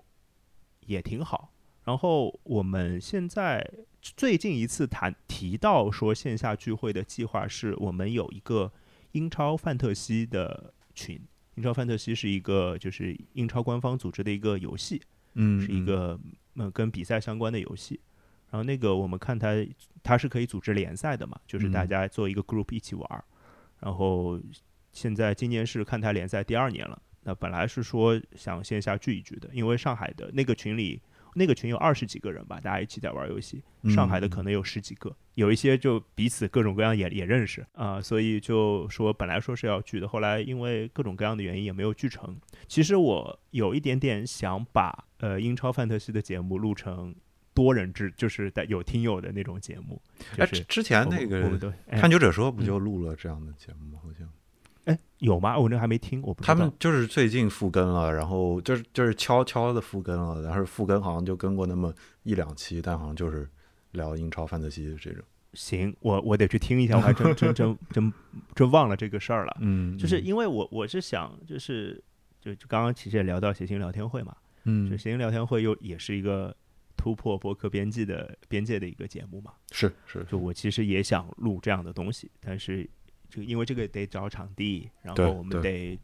[0.85, 1.51] 也挺好。
[1.85, 3.67] 然后我们现在
[3.99, 8.71] 最近一次谈提到说线下聚会的计划，是我们有一个
[9.13, 11.19] 英超范特西的群。
[11.55, 15.01] 英超范特西是一个就是英超官方组织的一个游戏，
[15.33, 16.19] 嗯，是一个
[16.57, 17.99] 呃跟比赛相关的游戏。
[18.55, 19.49] 然后那个我们看它
[20.01, 23.21] 它是可以组织联赛的嘛，就是大家做一个 group 一起玩儿。
[23.81, 24.39] 然后
[24.93, 31.01] 现在今年是看台联赛第二年了，那本来是说想线下聚一聚的，因为上海的那个群里。
[31.37, 33.61] 那个群有二十几个人吧，大家一起在玩游戏。
[33.89, 42.39] 上海的可能有十几个，有一些就彼此各种各样也也认识啊，所以就说本来说是要聚的，后来因为各种各样的原因也没有聚成。
[42.69, 47.13] 其实我有一点点想把呃英超范特西的节目录成
[47.55, 49.99] 多人制，就是带有听友的那种节目。
[50.37, 53.99] 哎，之前那个探究者说不就录了这样的节目吗？
[54.03, 54.29] 好像。
[54.83, 55.57] 哎，有吗？
[55.57, 56.53] 我那还没听，我不知道。
[56.53, 61.91] 他们就是最近复更了，然后就是就是悄悄的复更了，然后复更好像就跟过那么
[62.21, 63.49] 一两期，但好像就是
[63.93, 65.23] 聊英超范特西这种。
[65.53, 68.13] 行，我我得去听一下，我还真 真真真
[68.53, 69.57] 真忘了这个事儿了。
[69.61, 71.99] 嗯，就是因为我我是想，就是
[72.39, 74.35] 就就刚刚其实也聊到谐星聊天会嘛，
[74.65, 76.55] 嗯，就谐星聊天会又也是一个
[76.95, 79.53] 突破博客边际的边界的一个节目嘛。
[79.71, 82.89] 是是，就我其实也想录这样的东西，但是。
[83.27, 85.99] 就因为这个得找场地，然后我们得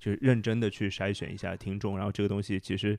[0.00, 2.98] 就是认真的去筛选一下听众，然后这个东西其实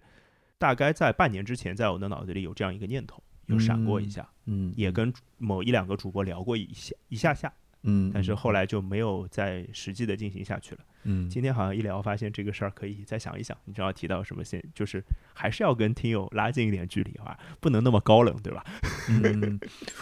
[0.60, 7.52] 大概在半年之前，在我的脑子里有这样一个念头，有闪过一下，嗯，也跟某一两个主播聊过一下一下下。
[7.84, 10.82] 嗯，但是后来就没有再实际的进行下去了。
[11.04, 13.58] 嗯，今天好像一聊，发现这个事儿可以再想一想。
[13.66, 15.04] 你知道提到什么，现就是
[15.34, 18.64] 还是要跟听友拉近一点距离啊，不能那么高冷，对吧？
[19.10, 19.60] 嗯，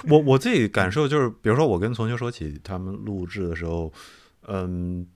[0.08, 3.92] 我我自己感受就是，比如说我跟从球说起他们录制的时候，
[4.48, 5.08] 嗯，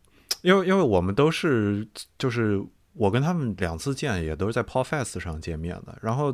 [0.41, 1.87] 因为因为我们都是
[2.17, 2.59] 就是
[2.97, 6.33] 我跟他们两次见也都是在 Podfest 上见面的，然后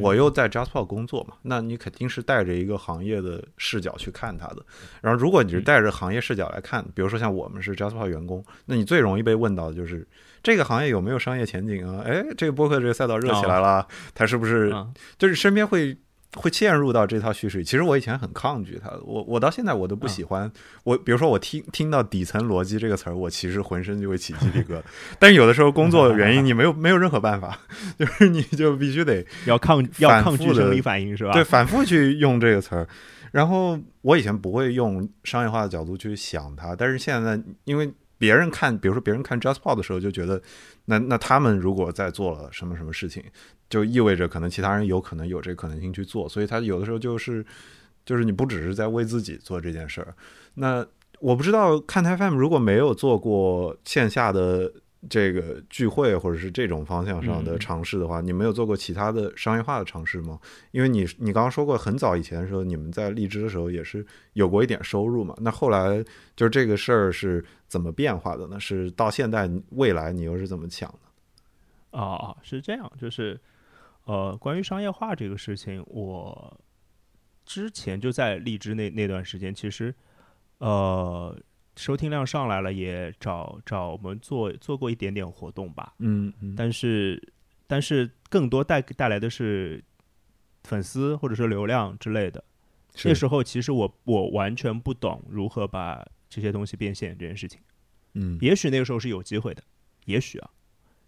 [0.00, 4.56] 我又在 JustPod 工作嘛，那你肯定是带着一个行业的视角去看他的。
[5.00, 10.06] 然后如果你是带着行业视角来看，比如说像我们是 JustPod 员工，那你最容易被问到的就是
[10.42, 12.02] 这个行业有没有商业前景啊？
[12.04, 15.96] 哎，这个播客这个赛道热起来了，它是不是啊就是身边会
[16.34, 17.64] 会嵌入到这套叙事里。
[17.64, 20.50] 其实我以前很抗拒它，我我到现在我都不喜欢。
[20.84, 24.82] 我比如说我听听到底层逻辑这个词儿，我其实浑身就会起鸡皮疙瘩。
[25.18, 27.58] 但是有的时候工作原因，你没有没有任何办法，
[27.98, 31.32] 就是你就必须得要抗要抗拒生理反应是吧？
[31.32, 32.86] 对反复去用这个词儿。
[33.32, 37.88] 然后我以前不会用商业化的角度去想它，但是现在因为
[38.20, 40.40] 别人看，比如说别人看 JustPod 的时候，就觉得
[40.84, 43.24] 那那他们如果在做了什么什么事情，
[43.70, 47.42] 就意味着可能其他人有可能有这个可能性去做，所以他有的时候就是
[48.04, 50.14] 就是你不只是在为自己做这件事儿。
[50.52, 50.86] 那
[51.18, 54.70] 我不知道看台 FM 如果没有做过线下的
[55.08, 60.38] 这个聚会或者是这种方向上的嗯尝试的话，你没有做过其他的商业化的尝试吗？
[60.72, 65.34] 因为你你刚刚说过，很早以前的时候，你们在荔枝的时候也是有过一点收入嘛。
[65.38, 66.04] 那后来
[66.36, 68.60] 就是这个事儿是怎么变化的呢？
[68.60, 71.98] 是到现在未来你又是怎么想的？
[71.98, 73.40] 啊啊，是这样，就是
[74.04, 76.60] 呃，关于商业化这个事情，我
[77.44, 79.94] 之前就在荔枝那那段时间，其实
[80.58, 81.36] 呃，
[81.80, 86.54] 收听量上来了，也找找我们做做过一点点活动吧，嗯嗯。
[86.54, 87.32] 但是
[87.66, 89.82] 但是更多带带来的是
[90.64, 92.44] 粉丝或者是流量之类的。
[93.04, 97.58] 那时候其实我我完全不懂如何把这些东西变现这件事情，
[98.12, 98.36] 嗯。
[98.42, 99.62] 也许那个时候是有机会的，
[100.04, 100.50] 也许啊，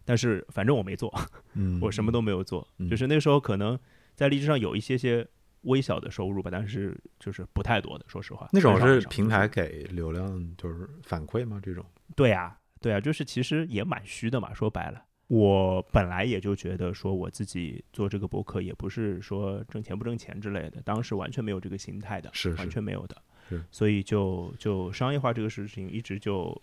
[0.06, 1.12] 但是反正我没做。
[1.52, 1.78] 嗯。
[1.84, 2.88] 我什么都没有做，嗯。
[2.88, 3.78] 就是那时候可能
[4.14, 5.26] 在荔枝上有一些些
[5.62, 8.48] 微小的收入吧，但是就是不太多的，说实话。
[8.52, 11.60] 那种是平台给流量就是反馈吗？
[11.62, 11.84] 这种
[12.14, 14.52] 对呀、对啊，就是其实也蛮虚的嘛。
[14.52, 23.16] 说白了，我本来也就觉得说我自己做这个博客也不是说挣钱不挣钱之类的，当时完全没有这个心态的，是是完全没有的
[23.48, 23.62] 是。
[23.70, 26.60] 所以就就商业化这个事情一直就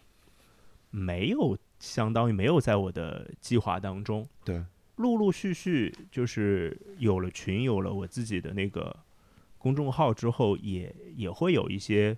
[0.91, 4.27] 没有，相当于没有在我的计划当中。
[4.43, 4.63] 对，
[4.99, 8.95] 陆陆续续就是有了群，有了我自己的那个
[9.57, 12.15] 公众号之后，也也会有一些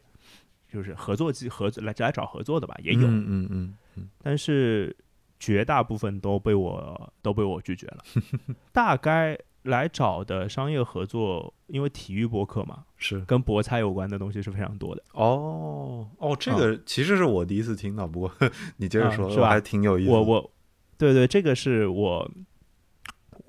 [0.67, 4.95] 就是合作机合作来来找合作的吧，也有，嗯嗯嗯嗯但是
[5.39, 8.03] 绝大部分都被我都被我拒绝了。
[8.73, 15.03] 大概来找的商业合作，因为体育博客嘛，是跟博彩有关的东西是非常多的。
[15.13, 18.31] 哦哦，这个其实是我第一次听到，不过
[18.77, 20.17] 你接着说，啊是吧还挺有意思的。
[20.17, 20.51] 我我，
[20.97, 22.31] 对对，这个是我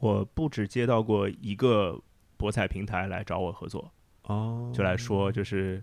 [0.03, 1.97] 我不止接到过一个
[2.37, 3.91] 博彩平台来找我合作，
[4.25, 5.83] 哦，就来说就是。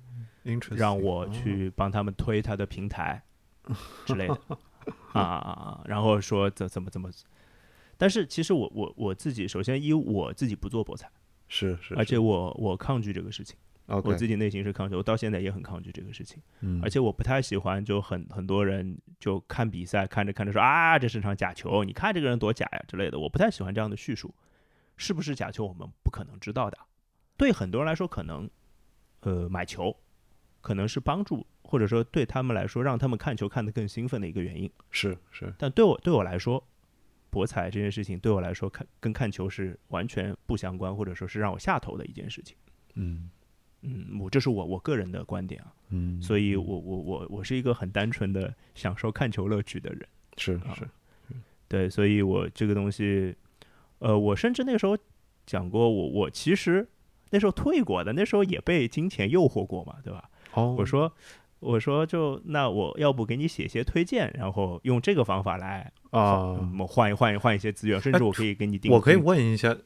[0.71, 3.21] 让我哦去帮他们推他的平台
[4.05, 4.33] 之类的
[5.11, 7.07] 啊啊啊啊，然后说怎怎么怎么，
[7.97, 11.11] 但是其实我我我自己首先一我自己不做博彩，
[11.49, 13.55] 是是，而且我我抗拒这个事情
[14.03, 24.33] 我自己内心是抗拒，我到现在也很抗拒这个事情，嗯而且我不太喜欢就很很多人就看比赛看着看着说啊这是场假球，你看这个人多假呀之类的，我不太喜欢这样的叙述，
[24.97, 26.77] 是不是假球我们不可能知道的，
[27.37, 28.49] 对很多人来说可能
[29.21, 29.95] 呃买球。
[30.61, 34.69] 可能是帮助，或者说对他们来说，让他们看球看得更兴奋的一个原因。
[34.91, 36.61] 是是但对我对我来说，
[37.29, 42.57] 博彩这件事情对我来说看跟看球是完全不相关，或者说是让我下头的一件事情。
[42.95, 43.29] 嗯
[43.81, 50.07] 嗯，我这是我我个人的观点啊，嗯，所以我我我我是一个很单纯的享受看球乐趣的人。
[50.37, 50.89] 是是是
[51.67, 53.35] 对，所以我这个东西，
[53.99, 54.97] 呃，我甚至那个时候
[55.45, 56.87] 讲过，我我其实
[57.29, 60.29] 那时候退过的，那时候也被金钱诱惑过嘛，对吧？
[60.53, 61.11] 哦，我说，
[61.59, 68.91] 我说就那我要不给你写一些推荐，然后用这个方法来啊，嗯我换一换一换一些资源，甚至我可以给你定。
[68.91, 69.77] 我可以问一下，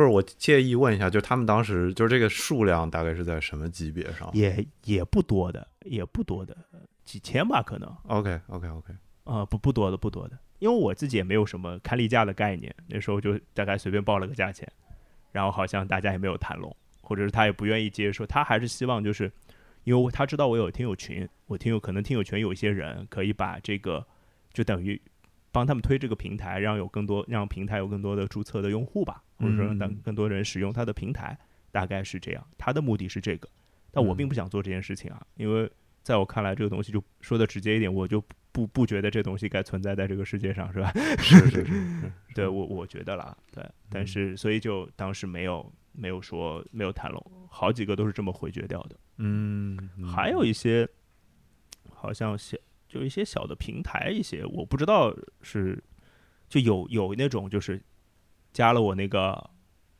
[0.00, 6.56] 或者我介意问一下，就他们当时就是这个数量大概是在什么级别上也也不多的，也不多的，
[7.04, 8.94] 几千吧，可能？OK OK OK，
[9.24, 10.38] 啊、不不多的，不多的。
[10.58, 14.66] 因为我自己也没有什么看例价的概念，那时候就大概随便报了个价钱，
[15.32, 19.30] 然后好像大家也没有谈拢，或者是他也不愿意接受，他还是希望就是，
[19.84, 24.02] 因为他知道我有听友群，我听友可能听友群有一些人可以把这个
[24.54, 24.98] 就等于
[25.52, 30.00] 帮他们推这个平台，让有更多让平台有更多的注册的用户吧，或者说让嗯。
[30.04, 31.36] 更多人使用他的平台，
[31.70, 32.46] 大概是这样。
[32.56, 33.48] 他的目的是这个，
[33.90, 34.16] 但我嗯。
[34.16, 35.70] 并不想做这件事情啊，因为
[36.02, 38.22] 在我看来，这个东西就说的直接一点，我就
[38.52, 40.92] 不不觉得这东西该存在在这个世界上，是吧？
[41.18, 41.64] 是是是。
[41.66, 48.96] 是， 对我我觉得啦，对，但是所以就当时没有没有说没有谈拢，好几个都是这么回绝掉的。
[49.18, 49.76] 嗯，
[50.14, 50.88] 还有一些
[51.92, 52.56] 好像小
[52.90, 55.82] 就一些小的平台，一些我不知道是
[56.48, 57.80] 就有有那种就是
[58.52, 59.48] 加了我那个，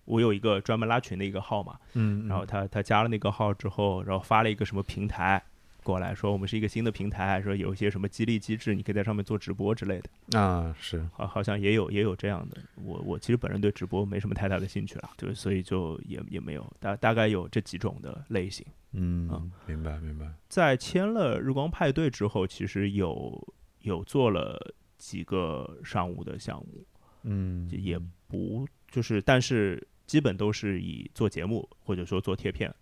[0.04, 5.40] 我有一个专门拉群的一个号嘛，嗯，然后他他加了那个号之后，然后发了一个什么平台
[5.82, 10.38] 过来说我们是一个新的平台，说有一些什么激励机制，你可以在上面做直播之类的。
[10.38, 12.58] 啊是，好，好像也有也有这样的。
[12.76, 18.66] 我我其实本人对直播没什么太大的兴趣了，就所以就也也没有大大概有这几种的类型。
[18.92, 26.84] 嗯，明白明白，在签了日光派对之后，其实有有做了几个商务的项目，
[27.22, 32.74] 嗯，也不就是，但是基本都是以做节目或者说做贴片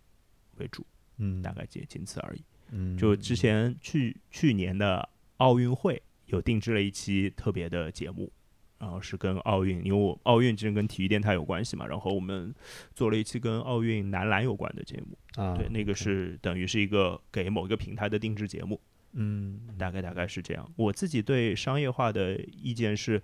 [0.56, 0.84] 为主，
[1.18, 2.42] 嗯大概仅仅此而已。
[2.70, 2.96] 嗯。
[2.96, 5.08] 就之前去去年的
[5.38, 8.32] 奥运会有定制了一期特别的节目，
[8.78, 12.54] 然后是跟奥运，因为我奥运其实跟体育电台有关系嘛，然后我们
[12.94, 18.80] 做了一期跟奥运男篮有关的节目，啊对，那个是等于是一个给某一个平台的定制节目，
[19.12, 19.60] 嗯。
[19.78, 20.72] 大概大概是这样。
[20.74, 23.22] 我自己对商业化的意见是，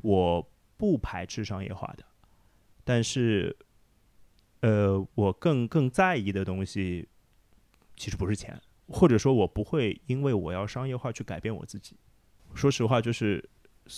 [0.00, 2.04] 我不排斥商业化的，
[2.84, 3.54] 但是，
[4.60, 7.06] 呃，我更更在意的东西
[7.96, 8.58] 其实不是钱，
[8.90, 11.96] 或者说我不会因为我要商业化去改变我自己。
[12.54, 13.48] 说实话，就是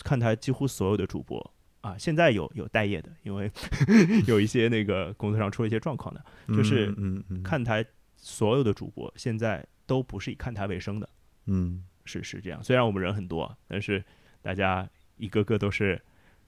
[0.04, 3.50] 看台几乎所有的主播啊，现在有有待业的，因为
[4.28, 6.24] 有一些那个工作上出了一些状况的，
[6.54, 6.94] 就是
[7.42, 7.84] 看台
[8.16, 11.08] 所有的主播现在都不是以看台为生的。
[11.46, 12.62] 嗯是是这样。
[12.62, 14.04] 虽然我们人很多，但是
[14.42, 16.00] 大家一个个都是，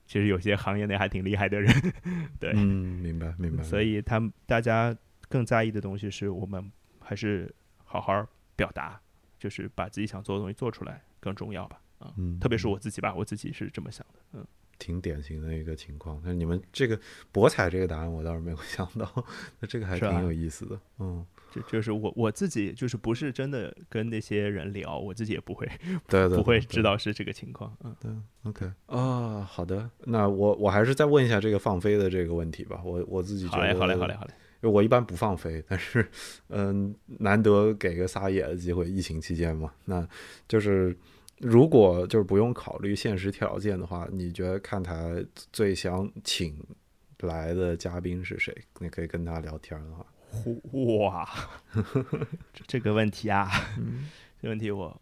[0.06, 1.72] 其实有些行业内还挺厉害的人，
[2.38, 4.96] 对，嗯明白明白，所以他们大家
[5.28, 6.70] 更在意的东西是我们
[7.00, 7.52] 还是
[7.84, 8.26] 好好
[8.56, 9.00] 表达，
[9.38, 11.80] 就是把自己想做的东西做出来更重要吧。
[11.98, 14.20] 啊、嗯特别是我自己吧，我自己是这么想的。
[14.32, 14.46] 嗯，
[14.78, 16.20] 挺典型的一个情况。
[16.24, 16.98] 那你们这个
[17.32, 19.08] 博彩这个答案我倒是没有想到，
[19.60, 20.78] 那这个还挺有意思的。
[20.98, 25.66] 嗯，这就是我我自己就是不是真的跟那些人聊，我自己也不会
[26.08, 26.82] 对对，不会知。
[26.82, 27.74] 道是这个情况。
[27.84, 28.10] 嗯，对
[28.50, 29.88] ，OK 啊，好的。
[30.00, 32.82] 那我我还是再问一下这个放飞的这个问题吧。
[32.84, 34.34] 我我自己觉得，好嘞，好嘞，好嘞，好嘞。
[34.64, 36.10] 因为我一般不放飞，但是
[36.48, 40.08] 嗯、难得给个撒野的机会，疫情期间嘛，那
[40.48, 40.96] 就是
[41.38, 46.56] 如果就是不用考虑现实条件的话，你觉得看台最想请
[47.18, 48.56] 来的嘉宾是谁？
[48.78, 50.06] 你可以跟他聊天的话，
[51.10, 51.28] 哇，
[52.54, 53.50] 这这个问题啊，
[54.40, 54.98] 这个问题我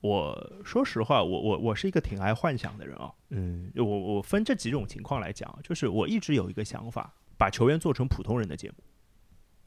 [0.00, 3.12] 我说实话，我我我是一个挺爱幻想的人啊。
[3.30, 8.74] 嗯，我我分这几种情况来讲，就是我一直有一个想法，把球员做成普通人的节目。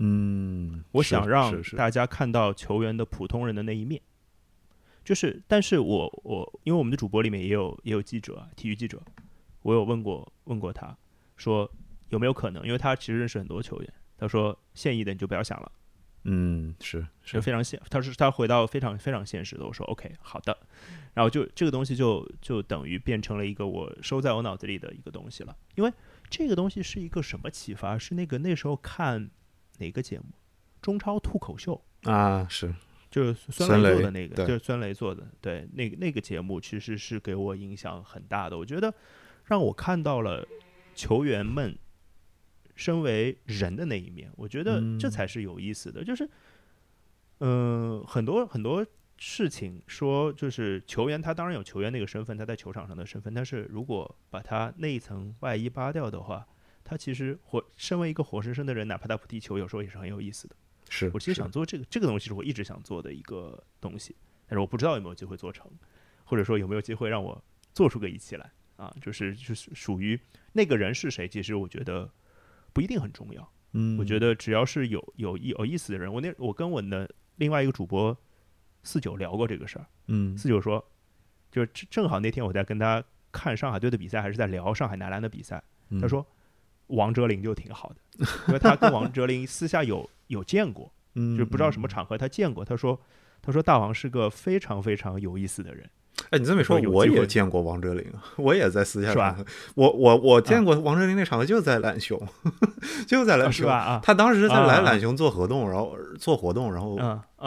[0.04, 4.02] 嗯，我想让大家看到球员的普通人的那一面。
[5.04, 9.02] 就是，但是我我因为我们的主播里面也有也有记者啊，体育记者，
[9.64, 10.96] 我有问过问过他，
[11.38, 11.70] 说
[12.10, 15.72] 有没有可能，因为他其实认识很多球员，他说现役的你就不要想了。
[16.24, 20.56] 嗯是是非常现，他是他回到非常非常现实的，我说 OK 好的，
[21.16, 25.92] 然后就这个东西就就等于变成了一个我收在我脑子里的一个东西了，因为
[26.32, 27.98] 这个东西是一个什么启发？
[27.98, 29.30] 是那个那时候看
[29.80, 30.26] 哪个节目，
[30.82, 32.74] 中超脱口秀，啊是，
[33.12, 38.92] 就是孙孙雷雷做的那个，对就是孙雷做的，对，那个那个节目其实是给我影响很大的，我觉得
[39.44, 40.48] 让我看到了
[40.96, 41.78] 球员们
[42.76, 45.12] 身为人的那一面，我觉得这嗯。
[45.12, 46.04] 才是有意思的。
[46.04, 46.28] 就是，
[47.40, 48.86] 嗯、很多很多
[49.24, 56.44] 事情说，就是球员他当然有球员那个身份，他在球场上的身份，但是如果把他那一层外衣扒掉的话，
[56.84, 60.56] 他其实活身为一个活生生的人，哪怕他不踢球，有时候也是很有意思的。
[60.90, 64.16] 是我其实想做这个这个东西，是我一直想做的一个东西，
[64.48, 65.72] 但是我不知道有没有机会做成，
[66.24, 67.40] 或者说有没有机会让我
[67.76, 68.92] 做出个一期来啊？
[69.00, 70.20] 就是就是属于
[70.54, 72.12] 那个人是谁，其实我觉得
[72.74, 73.54] 不一定很重要。
[73.74, 78.18] 嗯，我觉得只要是有有意有意思的人，我那我跟我的另外一个主播
[78.84, 80.84] 四九聊过这个事儿，嗯四九说，
[81.52, 86.26] 就是正正好那天我在跟他看上海队的比赛，还是在聊上海男篮的比赛，嗯他说
[86.88, 90.92] 王哲林就挺好的，因为他跟王哲林私下有有见过。
[91.14, 92.64] 嗯就不知道什么嗯场合他见过。
[92.64, 92.98] 他说，
[93.42, 95.90] 他说大王是个非常非常有意思的人。
[96.32, 98.06] 哎，你这么一说，我也见过王哲林，
[98.38, 99.30] 我也在私下是吧？
[99.32, 99.46] 场合。
[99.76, 102.20] 我我我见过王哲林那场合，就在懒熊，
[103.06, 103.70] 就在懒熊。
[103.70, 104.00] 啊。
[104.02, 106.96] 他当时在来懒熊做活动，然后做活动，然后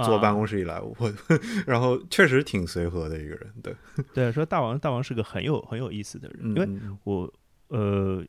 [0.04, 0.94] 坐办啊公室以来，我
[1.66, 3.74] 然后确实挺随和的一个人，对，
[4.12, 6.98] 对，说大王大王是个很有很有意思的人，因为嗯。
[7.04, 7.32] 我
[7.68, 8.22] 呃，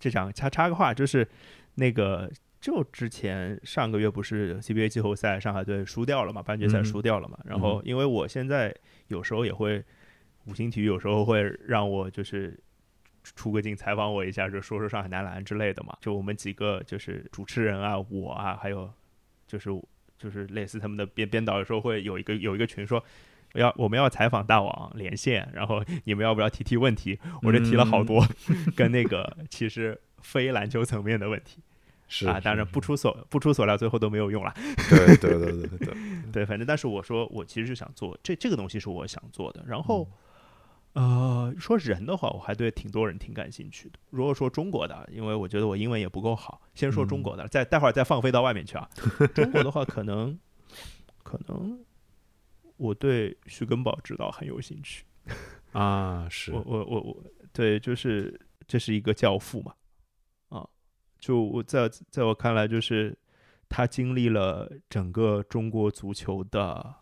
[0.00, 1.26] 这讲插插个话，就是
[1.76, 2.28] 那个。
[2.60, 7.38] 就之前上个月不是 CBA 季后赛上海队输掉了嘛，半决赛嗯输掉了嘛。
[7.44, 8.74] 然后因为我现在
[9.06, 9.84] 有时候也会
[10.46, 12.58] 五星体育有时候会让我就是
[13.22, 15.96] 出个镜采访我一下，就说说上海男篮之类的嘛。
[16.00, 18.90] 就我们几个就是主持人啊，我啊，还有
[19.46, 19.70] 就是
[20.18, 23.04] 就是类似他们的编编导，有时候会有一个有一个群说，
[23.54, 27.18] 要我们要采访大王连线，然后你们要不要提提问题？
[27.42, 28.26] 我这提了好多，
[28.74, 31.62] 跟那个其实非篮球层面的问题
[32.08, 34.52] 是啊，当然不出所不出所料，最后都没有用了。
[34.88, 35.94] 对对对对对
[36.32, 39.62] 对，反正但是我说我其实是想做这这个东西是我想做的。
[39.66, 40.08] 然后，
[40.94, 43.98] 呃，说人的话，我还对挺多人挺感兴趣的。
[44.10, 48.88] 如果说中国的，因为我觉得我英文也不够好，先说中国的，再待会儿再放飞到外面去啊。
[49.34, 50.38] 中国的话，可能
[51.22, 51.78] 可能
[52.78, 55.04] 我对徐根宝指导很有兴趣。
[55.72, 59.76] 啊是我我我我对，就是这是一个教父嘛，啊，
[61.18, 63.16] 就我在在我看来，就是
[63.68, 66.94] 他经历了整个中国足球的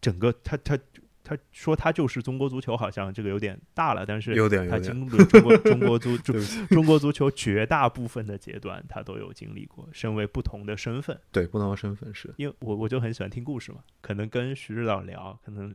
[0.00, 0.78] 整个，他他
[1.22, 11.18] 他说他就是中国足球，好像这个有点大了，但是有点有他点经历了中国中国足 中对不起中国足球绝大部分的阶段，他都有经历过，身为不同的身份。
[11.30, 12.32] 对不同的身份是。
[12.36, 15.74] 因为我我就很喜欢听故事嘛，可能跟徐指导聊，可能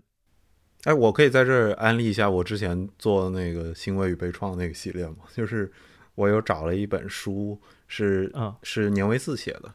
[0.83, 5.17] 哎，我可以在这儿安利一下我之前做的那个欣慰与悲怆那个系列吗？
[5.33, 5.71] 就是
[6.15, 8.53] 我又找了一本书，是嗯。
[8.63, 9.71] 是年维四写的，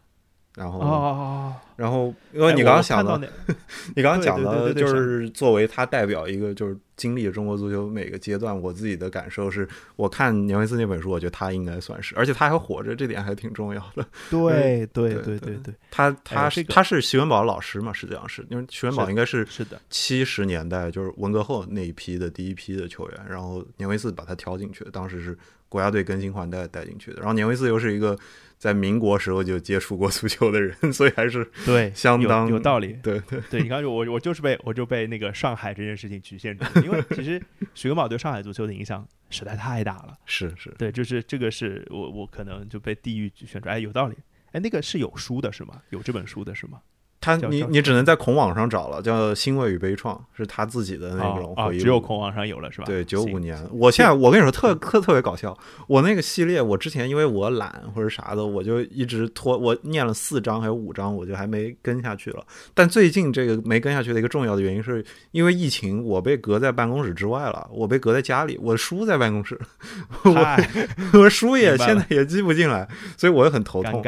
[0.56, 3.54] 然后、然后因为哎你刚刚想到的， 那
[3.94, 9.66] 你刚刚讲的就是作为他代表一个就是经历中国足球每个阶段，我自己的感受是，
[9.96, 14.04] 我看年维四那本书，我觉得他应该算是，而且他还活着，这点还挺重要的。
[14.28, 25.38] 对对对对对他他是、这个他是徐文宝老师嘛，实际上是因为徐文宝应该是是的，七十年代就是文革后那一批的第一批的球员，然后年维四把他挑进去，当时是
[25.70, 27.16] 国家队更新换代带进去的。
[27.16, 28.18] 然后年维斯又是一个
[28.58, 32.98] 在民国时候就接触过足球的人，所以还是对，相当有道理。
[33.02, 37.40] 对对对，你看，我我就是被我就被那个上海这件事情局限住了，因为其实
[37.74, 40.14] 徐根宝对上海足球的影响实在太大了。
[40.26, 40.68] 是是。
[40.76, 43.68] 对，就是这个是我我可能就被地域局限住。
[43.70, 44.16] 哎，有道理。
[44.52, 45.80] 哎，那个是有书的是吗？
[45.90, 46.80] 有这本书的是吗？
[47.20, 51.84] 他你你只能在孔网上找了，叫《欣慰与悲怆》，是他自己的那种回忆录。
[51.84, 52.86] 只有孔网上有了是吧？
[52.86, 55.54] 对，九五年，我现在我跟你说特特特别搞笑，
[55.86, 62.42] 我那个系列，我之前因为我懒或者啥的，我就一直拖，我念了四章还有五章，我就还没跟下去了。
[62.72, 69.60] 但最近这个没跟下去的一个重要的原因，是因为疫情，我被隔在办公室之外了，我被隔在家里，我的书在办公室，
[70.24, 74.02] 我，我书也现在也寄不进来，所以我也很头痛。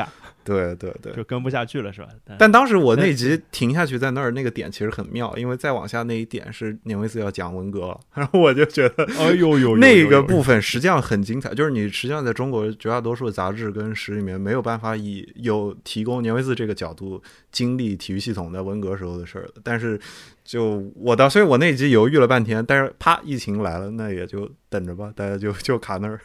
[0.44, 2.08] 对对对，就跟不下去了是吧？
[2.24, 20.00] 但但当时我那集停下去在那儿，那个点其实很妙，因为再往下那一点是年维斯要讲文革了，然后我就觉得哎呦呦，那个部分实际上很精彩，就是你实际上在中国绝大多数杂志跟史里面没有办法以有提供年维斯这个角度经历体育系统在文革时候的事儿的，但是
[20.44, 26.20] 就我到，所以我那集犹豫了半天，但是啪疫情来了，那也就等着吧，大家就就卡那儿。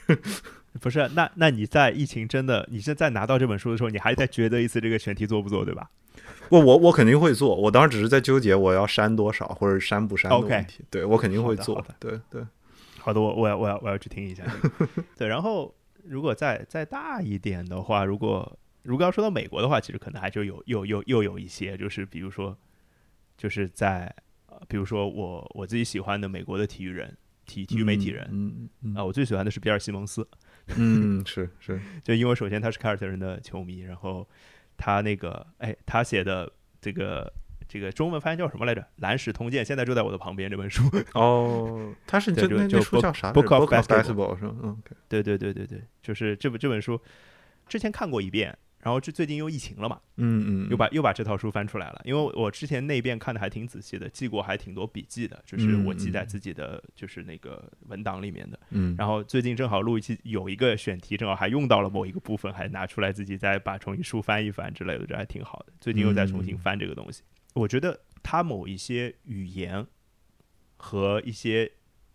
[0.81, 5.89] 不是，那那你在疫情真的，你是在拿到这本书的时候，你还在觉得一次这个选题做不做，对吧？
[6.49, 10.83] 不我我肯定会做，我当时只是在纠结我要删多少或者删不删的 OK 问题。
[10.89, 12.45] 对我肯定会做的，对对。
[12.99, 14.87] 好的，我我要我要我要去听一下、这个。
[15.17, 15.73] 对，然后
[16.03, 22.57] 如果再再大一点的话，如果如果要说到美国的话，其实可能还就有又又又有一些，就是比如说，
[23.37, 24.13] 就是在
[24.47, 27.15] 呃，比如说我我自己喜欢的美国的体育人，
[27.45, 30.27] 体体育媒体人啊、嗯嗯我最喜欢的是比尔西蒙斯，
[30.75, 34.27] 嗯，是是， 就因为首先他是凯尔特人的球迷，然后
[34.75, 36.51] 他那个哎，他写的
[36.81, 37.31] 这个。
[37.69, 38.81] 这个中文翻译叫什么来着？
[38.99, 40.83] 《蓝史通鉴》现在就在我的旁边这本书。
[41.15, 44.55] 哦，他是就那书叫啥 Book of Basketball Basketball 是吗？
[44.63, 46.97] 嗯对对对对对，就是这本这本书，
[47.67, 48.57] 之前看过一遍，
[48.87, 52.01] 然后这最近又疫情了嘛，嗯嗯，又把又把这套书翻出来了。
[52.05, 58.57] 因为我我之前那遍看的还挺仔细的，记过还挺多笔记的，就是我记在自己的就是那个文档里面的。
[58.69, 65.73] 嗯，然后最近正好录一期，有一个选题，正好还用到了某一个部分，还拿出来自己再把重新书翻一翻之类的，这还挺好的。
[65.81, 67.23] 最近又在重新嗯翻这个东西，
[67.55, 69.85] 我觉得他某一些语言
[70.77, 71.69] 和一些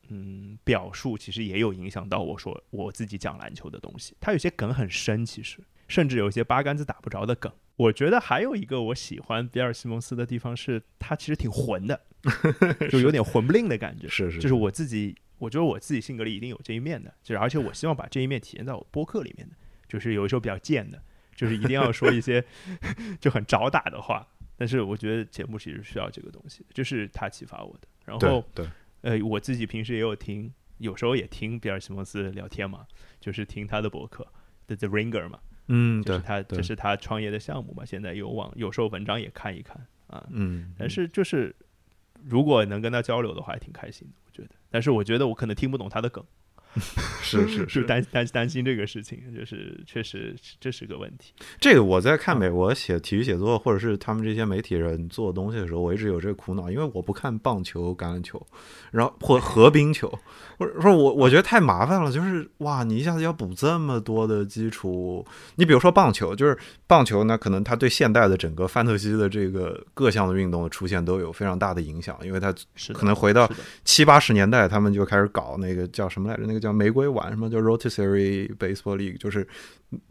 [0.09, 4.16] 嗯表述，其实也有影响到我说我自己讲篮球的东西。
[4.18, 5.59] 它有些梗很深，其实
[5.93, 7.52] 甚至有一些八竿子打不着的梗。
[7.77, 12.01] 我觉得还有一个我喜欢比尔西蒙斯的地方是，他其实挺混的，
[12.89, 14.09] 就有点混不吝的感觉。
[14.09, 19.55] 是是，就是我自己，我觉得我自己性格里一定有这一面的，就是而且我希望把这一面体现在我播客里面的，
[19.86, 21.02] 就是有一时候比较贱的，
[21.35, 22.43] 就是一定要说一些
[23.20, 24.27] 就很找打的话。
[24.56, 27.89] 但是我觉得节目其实需要这个东西，就是他启发我的。
[28.06, 32.86] 然后对对，呃，我自己平时也有听，有时候也听比尔西蒙斯聊天嘛，
[33.20, 34.27] 就是听他的博客
[34.66, 39.76] 的 The Ringer 嘛，嗯对，就是他对这是他创业的项目嘛，现在有网有时候文章也看一看
[40.09, 41.55] 啊，嗯，但是就是
[42.24, 44.51] 如果能跟他交流的话，还挺开心的，我觉得。
[44.70, 46.24] 但是我觉得我可能听不懂他的梗，
[47.22, 51.32] 是 是，是担担担心这个事情，就是确实这是个问题。
[51.60, 58.44] 这个我在看美国写体育写作，或者是他们这些媒体人做东西的时候，我一直有这个苦恼，因为我不看棒球、橄榄球，
[58.90, 60.08] 然后或和冰球，
[60.58, 65.26] 或者说我我觉得太麻烦了，就是哇，你一下子要补这么多的基础，
[65.56, 73.50] 你比如说棒球，就是棒球呢，可能它对现代的整个范特西的这个各项的运动的出现都有非常大的影响，因为它是可能回到
[73.84, 76.44] 七八十年代，他们就开始搞那个叫什么来着？
[76.46, 79.47] 那个叫玫瑰碗，什么叫 Rotisserie Baseball League，就是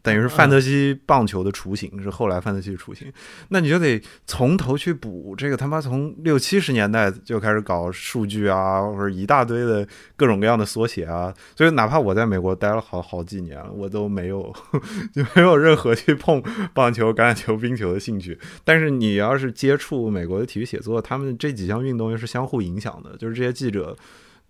[0.02, 3.10] 等于是范特西棒球的雏形，是后来范特西的雏形。
[3.48, 11.34] 那你就得从头去补这个，他妈从六七十年代就开始搞数据啊，或者一大堆的各种各样的缩写啊。
[11.56, 14.54] 所以哪怕我在美国待了好好几年了，我都没有
[15.12, 16.42] 就没有任何去碰
[16.74, 18.38] 棒球、橄榄球、冰球的兴趣。
[18.62, 23.96] 但是你要是接触美国的体育写作，他们这几项运动又是相互影响的，就是这些记者。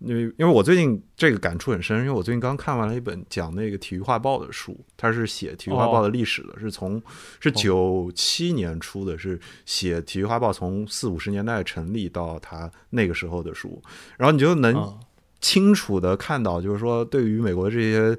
[0.03, 7.01] 因为因为我最近这个感触很深，因为我最近刚看完了一本讲那个体育画报的书，它是写体育画报的历史的，是从
[7.39, 13.81] 是九七年出的，是写体育画报从四五十年代成立到它那个时候的书，
[14.17, 14.99] 然后你就能嗯
[15.39, 18.17] 清楚的看到，就是说对于美国这些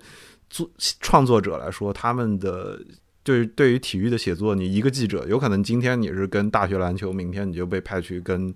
[0.50, 0.70] 作
[1.00, 2.80] 创作者来说，他们的。
[3.26, 8.54] 对，对于体育的写作，你一个记者，有可能今天你是跟大学篮球，明天你就被派去跟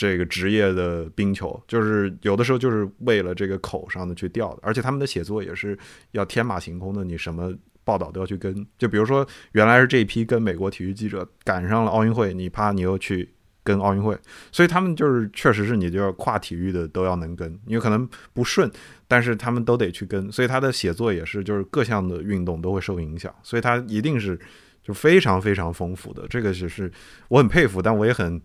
[0.00, 5.78] 这个职业的冰球，就是有的时候就是为了这个口上的去钓的，而且他们的写作也是
[6.12, 7.52] 要天马行空的，你什么
[7.84, 8.66] 报道都要去跟。
[8.78, 13.28] 就比如说，原来是这一批跟美国体育记者赶上了奥运会，你啪你又去
[13.62, 14.18] 跟奥运会，
[14.50, 18.70] 所以他们就是确实是你就要跨体育的都要能跟，因为可能不顺，
[19.06, 24.40] 但是他们都得去跟，所以他的写作也是就是各项的运动都会受影响，所以他一定是
[24.82, 26.26] 就非常非常丰富的。
[26.30, 26.90] 这个只是
[27.28, 28.40] 我很佩服，但我也很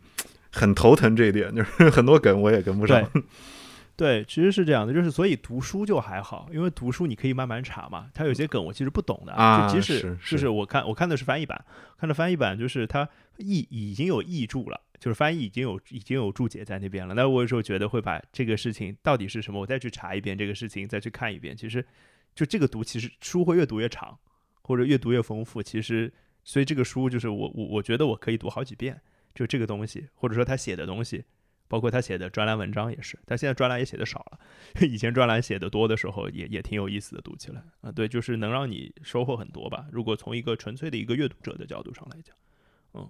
[0.55, 3.07] 很头疼这一点，就是 很多梗我也跟不上。
[3.97, 8.09] 对，其实是这样的，就是所以读书就还好，因为读书你可以慢慢查嘛。
[8.13, 11.63] 它有些梗我其实不懂的，啊就即使就是是我看我看的是翻译版，
[11.97, 13.07] 看的翻译版就是它
[13.37, 17.13] 译已经有译注了，就是翻译已经有已经有注解在那边了。
[17.13, 21.55] 那我有时候觉得会把这个事情到底是什么，我再去查一遍这个事情，再去看一遍。
[21.55, 21.85] 其实
[22.33, 24.17] 就这个读，其实书会越读越长，
[24.61, 25.63] 或者越读越丰富。
[25.63, 26.11] 其实
[26.43, 28.99] 所以这个书就是我我我觉得我可以读好几遍，
[29.35, 31.25] 就这个东西，或者说他写的东西。
[31.67, 34.39] 包括他写的专栏文章也是，他现在专栏也写的少了，
[34.87, 39.87] 以前专栏写的多的时候也也挺有意思的，读起来啊，对，就是能让你收获很多吧。
[39.91, 42.35] 如果从一个纯粹的一个阅读者的角度上来讲，
[42.93, 43.09] 嗯，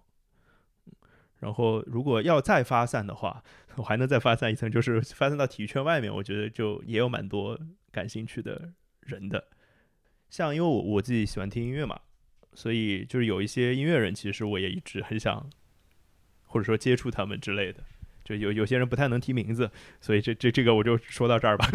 [0.88, 0.94] 嗯
[1.40, 3.44] 然后如果要再发散的话，
[3.76, 7.60] 我还能再发散一层，就是发散到体育圈外面，我觉得就也有蛮多
[7.92, 8.72] 感兴趣的
[9.02, 9.50] 人的。
[10.30, 12.00] 像因为我我自己喜欢听音乐嘛，
[12.54, 15.50] 所以就是有一些音乐人，其实我也一直很想，
[16.56, 17.82] 或者说接触他们之类的。
[18.24, 19.70] 就有有些人不太能提名字，
[20.00, 21.68] 所以这这这个我就说到这儿吧。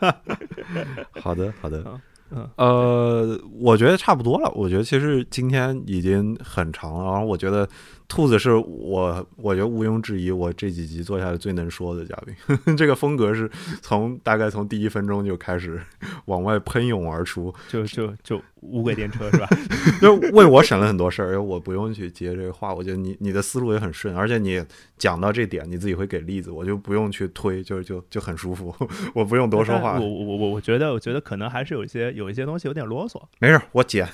[1.18, 1.82] 好的，好的。
[2.30, 4.50] 嗯呃，我觉得差不多了。
[4.54, 7.66] 我觉得其实今天已经很长了，然后我觉得
[8.06, 12.36] 兔子是我，我觉得毋庸置疑，我这几集做下来最能说的嘉宾。
[12.76, 13.50] 这个风格是
[13.80, 15.80] 从大概从第一分钟就开始
[16.26, 19.48] 往外喷涌而出，就就就无轨电车是吧？
[20.00, 22.74] 就为我省了很多事儿，因为我不用去接这个话。
[22.74, 24.62] 我觉得你你的思路也很顺，而且你
[24.98, 28.74] 讲到这点，你自己会给例子，我就不用去推，就就就很舒服，
[29.14, 29.98] 我不用多说话。
[29.98, 33.20] 我我我我觉得，我觉得可能还是有一些有一些东西有点啰嗦。
[33.38, 34.06] 没事，我剪。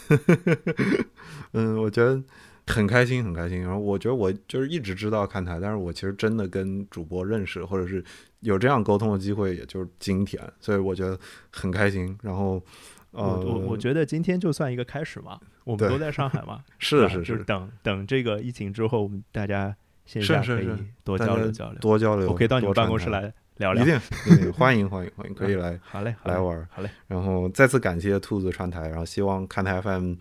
[1.52, 2.22] 嗯，我觉得
[2.70, 3.60] 很开心，很开心。
[3.60, 8.02] 然后我觉得我就是一直知道看台，但是我其实真的跟主播认识，或者是
[8.40, 11.18] 有这样沟通的机会，也就是今天，所以我觉得
[11.50, 12.16] 很开心。
[12.22, 12.62] 然后，
[13.10, 19.74] 呃，我我我觉得今天就算一个开始嘛，我们都在上海嘛， 是是是就是等等这个疫情之后，我们大家
[20.06, 20.68] 线下可以
[21.04, 21.78] 多交流交流。
[21.80, 23.82] 多交流，我可以到你们办公室，来聊聊。
[23.82, 25.78] 一定一定欢迎欢迎欢迎，可以来。
[25.82, 26.90] 好嘞，来玩儿好嘞。
[27.08, 30.14] 然后再次感谢兔子串台，然后希望看台 FM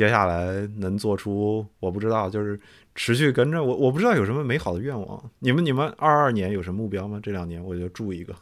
[0.00, 2.58] 接下来能做出，我不知道，就是
[2.94, 5.30] 持续跟着我，我不知道有什么美好的愿望。
[5.40, 7.20] 你们你们二二年有什么目标吗？
[7.22, 8.34] 这两年我就祝一个。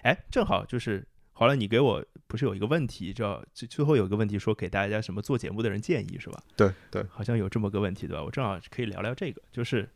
[0.00, 6.42] 哎，正好就是好了，你给我不是有一个问题，叫最最后有一个问题说给大家什么做节目的人建议是吧？
[6.56, 8.24] 对对，好像有这么个问题对吧？
[8.24, 9.86] 我正好可以聊聊这个，就是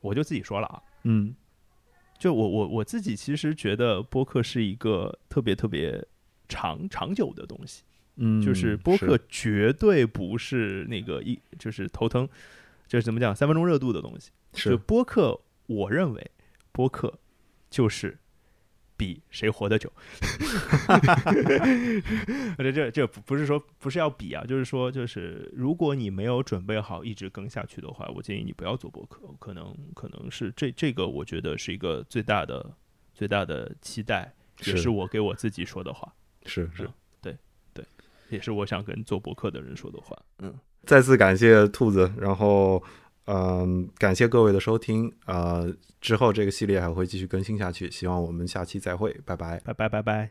[0.00, 1.36] 我就自己说了啊，嗯
[2.18, 6.04] 就我我我自己其实觉得播客是一个特别特别
[6.48, 7.84] 长长久的东西，
[8.16, 12.28] 嗯，就是播客绝对不是那个一就是头疼，
[12.86, 14.30] 就是怎么讲三分钟热度的东西。
[14.52, 16.30] 就是播客，我认为
[16.72, 17.18] 播客
[17.68, 18.16] 就是
[18.96, 19.92] 比谁活得久。
[22.56, 29.20] 这这这不不是说不是要比啊，就是说就是如果你没有准备好一直更下去的话，我建议你不要做播客。
[29.38, 32.74] 可能可能是这这个，我觉得是一个最大的
[33.12, 34.32] 最大的期待，
[34.64, 36.14] 也是我给我自己说的话，
[36.46, 36.88] 是是
[38.30, 40.16] 也是我想跟做博客的人说的话。
[40.38, 40.54] 嗯，
[40.84, 42.82] 再次感谢兔子，然后
[43.26, 49.60] 嗯、感谢各位的收听，呃，之后这个系列还会继续更新下去，希望我们下期再会，拜拜。
[49.64, 50.30] 拜拜拜拜。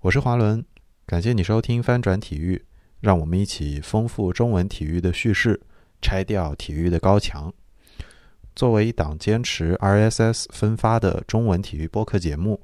[0.00, 0.64] 我是华伦，
[1.06, 2.64] 感谢你收听翻转体育，
[3.00, 5.60] 让我们一起丰富中文体育的叙事，
[6.02, 7.52] 拆掉体育的高墙。
[8.56, 12.60] 作为一档坚持 RSS 分发的中文体育播客节目，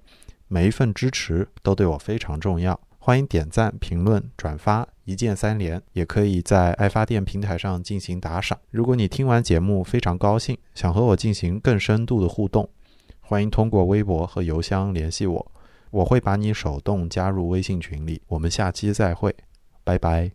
[0.49, 2.81] 每一份支持都对我非常重要。
[3.05, 8.57] 欢迎点赞、评论、转发，一键三连，也可以在爱发电平台上进行打赏。
[8.71, 12.71] 如果你听完节目非常高兴，想和我进行更深度的互动，
[13.19, 15.53] 欢迎通过微博和邮箱联系我。
[15.91, 18.23] 我会把你手动加入微信群里。
[18.29, 19.35] 我们下期再会，
[19.83, 20.33] 拜拜。